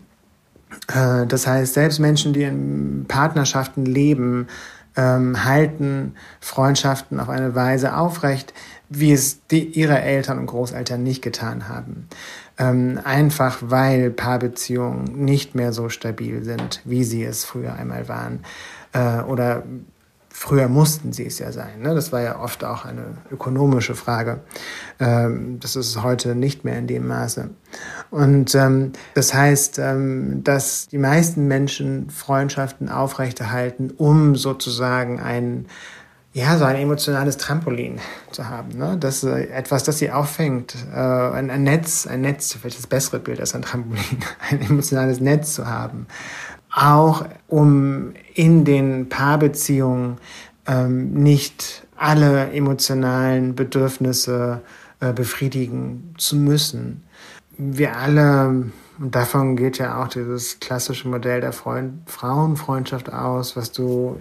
[0.94, 4.48] Äh, das heißt, selbst Menschen, die in Partnerschaften leben,
[4.96, 8.54] ähm, halten Freundschaften auf eine Weise aufrecht,
[8.90, 12.08] wie es die, ihre Eltern und Großeltern nicht getan haben.
[12.58, 18.44] Ähm, einfach weil Paarbeziehungen nicht mehr so stabil sind, wie sie es früher einmal waren.
[18.94, 19.64] Äh, oder
[20.36, 21.84] Früher mussten sie es ja sein.
[21.84, 21.94] Ne?
[21.94, 24.40] Das war ja oft auch eine ökonomische Frage.
[25.00, 27.52] Ähm, das ist heute nicht mehr in dem Maße.
[28.10, 35.68] Und ähm, das heißt, ähm, dass die meisten Menschen Freundschaften aufrechterhalten, um sozusagen ein
[36.34, 38.00] ja, so ein emotionales Trampolin
[38.32, 38.76] zu haben.
[38.76, 38.98] Ne?
[39.00, 43.20] Das äh, etwas, das sie auffängt, äh, ein, ein Netz, ein Netz, vielleicht das bessere
[43.20, 44.04] Bild als ein Trampolin,
[44.50, 46.08] ein emotionales Netz zu haben,
[46.74, 50.18] auch um in den Paarbeziehungen
[50.66, 54.62] ähm, nicht alle emotionalen Bedürfnisse
[55.00, 57.04] äh, befriedigen zu müssen.
[57.60, 58.48] Wir alle,
[58.98, 64.20] und davon geht ja auch dieses klassische Modell der Freund Frauenfreundschaft aus, was du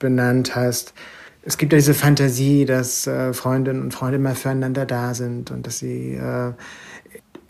[0.00, 0.92] benannt hast.
[1.42, 5.66] Es gibt ja diese Fantasie, dass äh, Freundinnen und Freunde immer füreinander da sind und
[5.66, 6.52] dass sie, äh,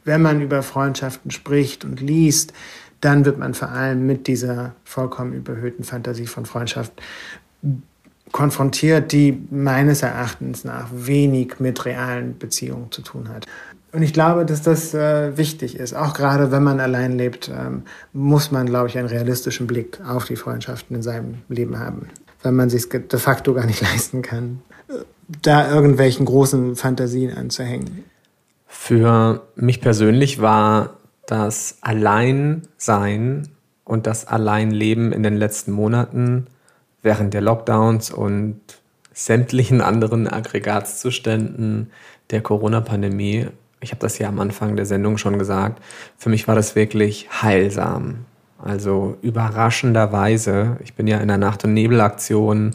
[0.05, 2.53] wenn man über Freundschaften spricht und liest,
[3.01, 6.93] dann wird man vor allem mit dieser vollkommen überhöhten Fantasie von Freundschaft
[8.33, 13.47] konfrontiert, die meines Erachtens nach wenig mit realen Beziehungen zu tun hat.
[13.93, 15.95] Und ich glaube, dass das äh, wichtig ist.
[15.95, 17.83] Auch gerade wenn man allein lebt, ähm,
[18.13, 22.07] muss man, glaube ich, einen realistischen Blick auf die Freundschaften in seinem Leben haben,
[22.43, 24.63] weil man sich de facto gar nicht leisten kann,
[25.43, 28.05] da irgendwelchen großen Fantasien anzuhängen.
[28.67, 33.49] Für mich persönlich war das Alleinsein
[33.85, 36.47] und das Alleinleben in den letzten Monaten
[37.03, 38.61] während der Lockdowns und
[39.13, 41.91] sämtlichen anderen Aggregatzuständen
[42.31, 43.49] der Corona-Pandemie,
[43.81, 45.83] ich habe das ja am Anfang der Sendung schon gesagt,
[46.17, 48.27] für mich war das wirklich heilsam.
[48.63, 52.73] Also überraschenderweise, ich bin ja in der Nacht- und Nebelaktion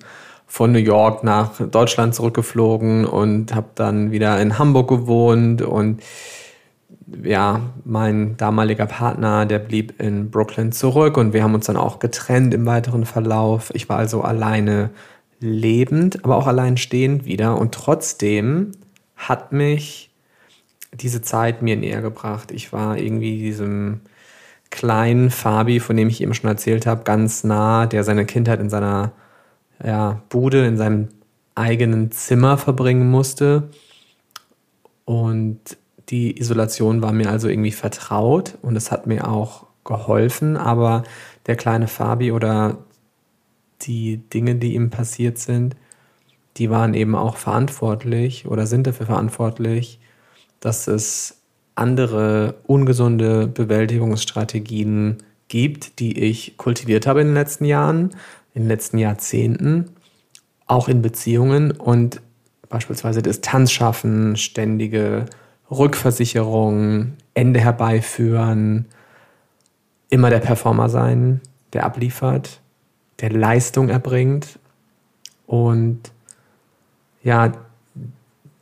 [0.48, 6.02] von New York nach Deutschland zurückgeflogen und habe dann wieder in Hamburg gewohnt und
[7.24, 12.00] ja, mein damaliger Partner, der blieb in Brooklyn zurück und wir haben uns dann auch
[12.00, 13.72] getrennt im weiteren Verlauf.
[13.76, 14.90] Ich war also alleine
[15.40, 18.72] lebend, aber auch allein stehend wieder und trotzdem
[19.16, 20.10] hat mich
[20.94, 22.52] diese Zeit mir näher gebracht.
[22.52, 24.02] Ich war irgendwie diesem
[24.76, 28.69] kleinen Fabi, von dem ich eben schon erzählt habe, ganz nah, der seine Kindheit in
[28.69, 29.13] seiner
[29.84, 31.07] ja, Bude, in seinem
[31.55, 33.69] eigenen Zimmer verbringen musste.
[35.05, 35.59] Und
[36.09, 41.03] die Isolation war mir also irgendwie vertraut und es hat mir auch geholfen, aber
[41.47, 42.78] der kleine Fabi oder
[43.84, 45.76] die Dinge, die ihm passiert sind,
[46.57, 49.99] die waren eben auch verantwortlich oder sind dafür verantwortlich,
[50.59, 51.45] dass es
[51.76, 55.17] andere ungesunde Bewältigungsstrategien
[55.47, 58.11] gibt, die ich kultiviert habe in den letzten Jahren,
[58.53, 59.89] in den letzten Jahrzehnten,
[60.65, 62.21] auch in Beziehungen und
[62.69, 65.26] beispielsweise Distanz schaffen, ständige
[65.69, 68.86] Rückversicherung, Ende herbeiführen,
[70.09, 71.41] immer der Performer sein,
[71.73, 72.61] der abliefert,
[73.19, 74.59] der Leistung erbringt.
[75.45, 76.11] Und
[77.23, 77.53] ja,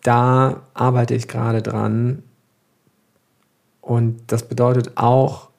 [0.01, 2.23] da arbeite ich gerade dran.
[3.83, 5.49] Und das bedeutet auch,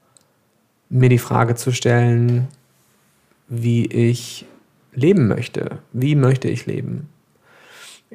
[0.89, 2.49] mir die Frage zu stellen,
[3.49, 4.47] wie ich
[4.95, 5.79] leben möchte.
[5.93, 7.11] Wie möchte ich leben?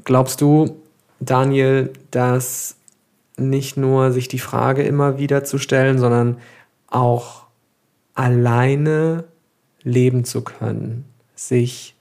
[0.03, 0.81] Glaubst du,
[1.19, 2.75] Daniel, dass
[3.37, 6.37] nicht nur sich die Frage immer wieder zu stellen, sondern
[6.87, 7.43] auch
[8.15, 9.25] alleine
[9.83, 11.05] leben zu können,
[11.35, 11.95] sich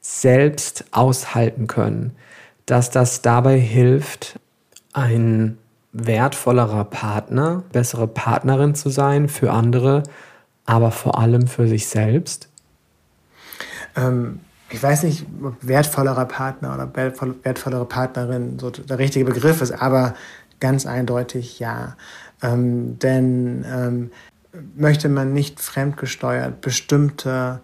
[0.00, 2.12] selbst aushalten können,
[2.64, 4.40] dass das dabei hilft,
[4.94, 5.58] ein
[5.92, 10.02] wertvollerer Partner, bessere Partnerin zu sein für andere,
[10.66, 12.48] aber vor allem für sich selbst?
[13.96, 16.90] Ähm, ich weiß nicht, ob wertvollerer Partner oder
[17.42, 20.14] wertvollere Partnerin so der richtige Begriff ist, aber
[20.60, 21.96] Ganz eindeutig ja.
[22.42, 24.10] Ähm, denn ähm,
[24.76, 27.60] möchte man nicht fremdgesteuert bestimmte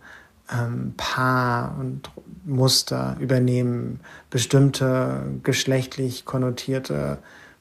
[0.51, 2.11] ähm, Paar- und
[2.45, 4.01] Muster übernehmen,
[4.31, 7.19] bestimmte geschlechtlich konnotierte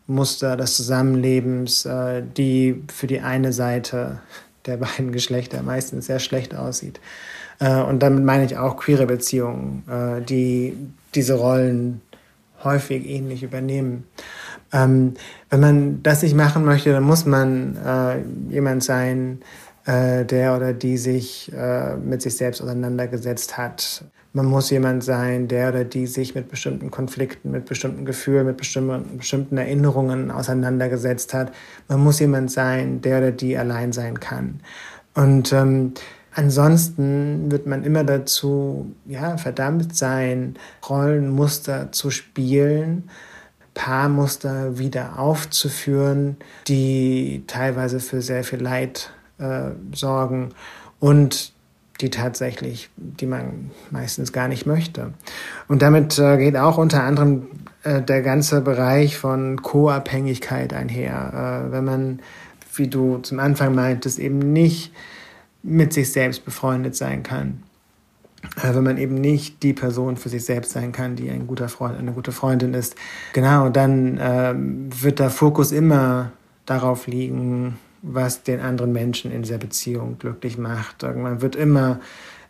[0.08, 4.20] Muster des Zusammenlebens, äh, die für die eine Seite
[4.66, 6.99] der beiden Geschlechter meistens sehr schlecht aussieht.
[7.60, 10.76] Äh, und damit meine ich auch queere Beziehungen, äh, die
[11.14, 12.01] diese Rollen
[12.64, 14.06] häufig ähnlich übernehmen.
[14.74, 15.14] Ähm,
[15.49, 19.41] wenn man das nicht machen möchte, dann muss man äh, jemand sein,
[19.86, 24.03] äh, der oder die sich äh, mit sich selbst auseinandergesetzt hat.
[24.36, 28.58] Man muss jemand sein, der oder die sich mit bestimmten Konflikten, mit bestimmten Gefühlen, mit
[28.58, 31.54] bestimmten, Erinnerungen auseinandergesetzt hat.
[31.88, 34.60] Man muss jemand sein, der oder die allein sein kann.
[35.14, 35.94] Und ähm,
[36.34, 40.56] ansonsten wird man immer dazu ja, verdammt sein,
[40.90, 43.10] Rollenmuster zu spielen,
[43.74, 46.36] Paarmuster wieder aufzuführen,
[46.68, 50.50] die teilweise für sehr viel Leid äh, sorgen
[51.00, 51.55] und
[52.02, 55.14] die tatsächlich, die man meistens gar nicht möchte.
[55.68, 57.48] Und damit äh, geht auch unter anderem
[57.84, 61.66] äh, der ganze Bereich von Co-Abhängigkeit einher.
[61.68, 62.20] Äh, wenn man,
[62.76, 64.91] wie du zum Anfang meintest, eben nicht
[65.64, 67.64] mit sich selbst befreundet sein kann.
[68.62, 71.70] Äh, wenn man eben nicht die Person für sich selbst sein kann, die ein guter
[71.70, 72.96] Freund, eine gute Freundin ist.
[73.34, 76.32] Genau, dann ähm, wird der Fokus immer
[76.66, 77.78] darauf liegen,
[78.08, 81.03] was den anderen Menschen in dieser Beziehung glücklich macht.
[81.03, 81.99] Man wird immer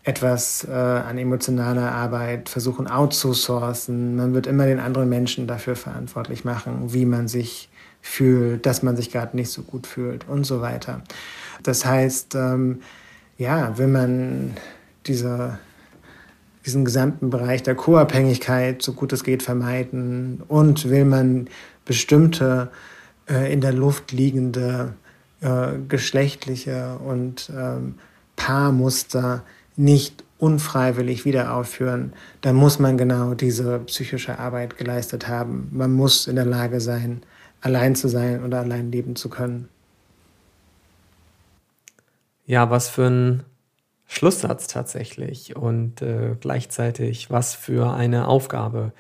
[0.04, 4.16] etwas äh, an emotionaler Arbeit versuchen outzusourcen.
[4.16, 7.70] Man wird immer den anderen Menschen dafür verantwortlich machen, wie man sich
[8.02, 11.02] fühlt, dass man sich gerade nicht so gut fühlt und so weiter.
[11.64, 12.82] Das heißt, ähm,
[13.38, 14.54] ja, wenn man
[15.08, 15.58] diese,
[16.66, 21.50] diesen gesamten Bereich der Co-Abhängigkeit so gut es geht vermeiden und will man
[21.84, 22.70] bestimmte
[23.28, 24.94] äh, in der Luft liegende
[25.46, 28.00] äh, geschlechtliche und ähm,
[28.36, 29.44] Paarmuster
[29.76, 35.70] nicht unfreiwillig wieder aufführen, dann muss man genau diese psychische Arbeit geleistet haben.
[35.72, 37.22] Man muss in der Lage sein,
[37.62, 39.70] allein zu sein oder allein leben zu können.
[42.48, 43.44] Ja, was für ein
[44.08, 48.94] Schlusssatz tatsächlich und äh, gleichzeitig was für eine Aufgabe.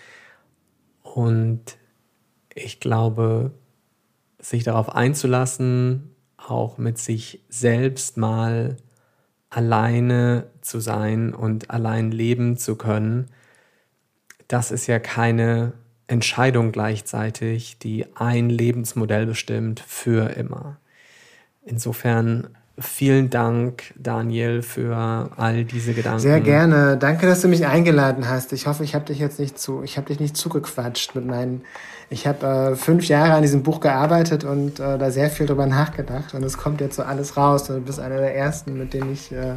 [1.01, 1.77] Und
[2.53, 3.51] ich glaube,
[4.39, 6.14] sich darauf einzulassen,
[6.49, 8.77] auch mit sich selbst mal
[9.49, 13.29] alleine zu sein und allein leben zu können,
[14.47, 15.73] das ist ja keine
[16.07, 20.77] Entscheidung gleichzeitig, die ein Lebensmodell bestimmt für immer.
[21.63, 26.19] Insofern Vielen Dank, Daniel, für all diese Gedanken.
[26.19, 26.97] Sehr gerne.
[26.97, 28.51] Danke, dass du mich eingeladen hast.
[28.51, 31.61] Ich hoffe, ich habe dich jetzt nicht zu, ich habe dich nicht zugequatscht mit meinen.
[32.09, 35.67] Ich habe äh, fünf Jahre an diesem Buch gearbeitet und äh, da sehr viel drüber
[35.67, 37.63] nachgedacht und es kommt jetzt so alles raus.
[37.63, 39.53] Du bist einer der ersten, mit denen ich äh,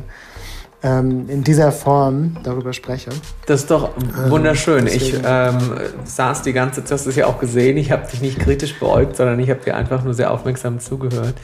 [0.82, 3.10] ähm, in dieser Form darüber spreche.
[3.46, 4.86] Das ist doch ähm, wunderschön.
[4.86, 5.58] Ähm, ich ähm,
[6.04, 8.78] saß die ganze Zeit, du hast es ja auch gesehen, ich habe dich nicht kritisch
[8.78, 11.34] beäugt, sondern ich habe dir einfach nur sehr aufmerksam zugehört.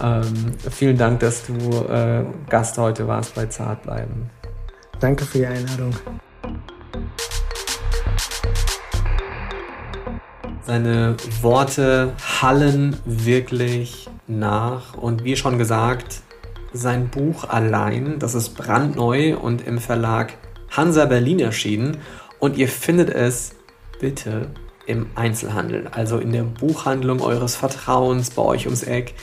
[0.00, 1.52] Ähm, vielen Dank, dass du
[1.92, 4.30] äh, Gast heute warst bei Zartbleiben.
[4.98, 5.94] Danke für die Einladung.
[10.66, 16.22] Seine Worte hallen wirklich nach und wie schon gesagt,
[16.72, 18.18] sein Buch allein.
[18.18, 20.34] Das ist brandneu und im Verlag
[20.70, 21.98] Hansa Berlin erschienen.
[22.38, 23.52] Und ihr findet es
[24.00, 24.48] bitte
[24.86, 29.14] im Einzelhandel, also in der Buchhandlung eures Vertrauens bei euch ums Eck.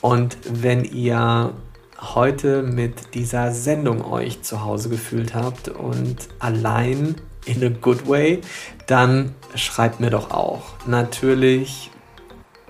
[0.00, 1.52] Und wenn ihr
[2.00, 7.14] heute mit dieser Sendung euch zu Hause gefühlt habt und allein
[7.46, 8.40] in a good way,
[8.86, 10.62] dann schreibt mir doch auch.
[10.86, 11.90] Natürlich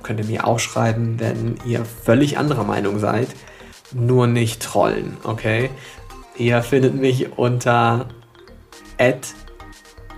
[0.02, 3.28] könnt ihr mir auch schreiben, wenn ihr völlig anderer Meinung seid
[3.95, 5.70] nur nicht trollen, okay?
[6.36, 8.09] Ihr findet mich unter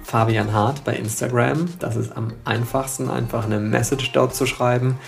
[0.02, 1.66] Fabian Hart bei Instagram.
[1.78, 4.98] Das ist am einfachsten, einfach eine Message dort zu schreiben.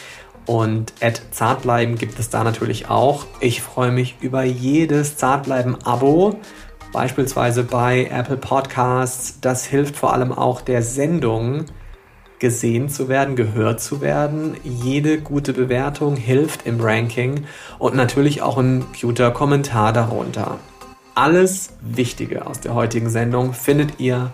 [0.45, 0.93] Und
[1.31, 3.27] Zartbleiben gibt es da natürlich auch.
[3.41, 6.41] Ich freue mich über jedes Zartbleiben-Abo,
[6.93, 9.41] beispielsweise bei Apple Podcasts.
[9.41, 11.67] Das hilft vor allem auch der Sendung,
[12.39, 14.57] gesehen zu werden, gehört zu werden.
[14.65, 17.45] Jede gute Bewertung hilft im Ranking
[17.79, 20.59] und natürlich auch ein guter Kommentar darunter.
[21.15, 24.33] Alles Wichtige aus der heutigen Sendung findet ihr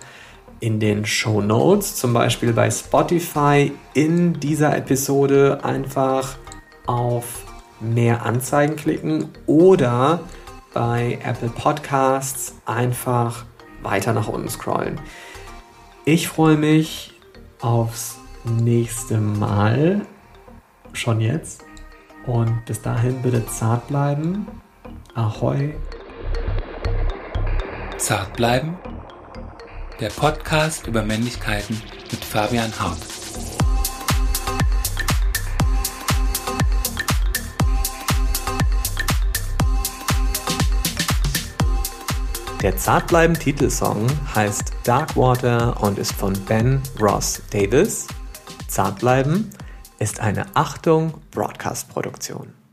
[0.61, 6.37] in den Show Notes, zum Beispiel bei Spotify in dieser Episode einfach
[6.87, 7.45] auf
[7.81, 10.21] mehr Anzeigen klicken oder
[10.73, 13.45] bei Apple Podcasts einfach
[13.83, 15.01] weiter nach unten scrollen.
[16.05, 17.14] Ich freue mich
[17.65, 20.03] aufs nächste Mal.
[20.93, 21.65] Schon jetzt.
[22.27, 24.47] Und bis dahin bitte zart bleiben.
[25.15, 25.75] Ahoi.
[27.97, 28.77] Zart bleiben.
[29.99, 33.24] Der Podcast über Männlichkeiten mit Fabian Hart.
[42.65, 48.07] Der Zartbleiben-Titelsong heißt Darkwater und ist von Ben Ross Davis.
[48.69, 49.51] Zartbleiben
[49.99, 52.64] ist eine Achtung Broadcast-Produktion.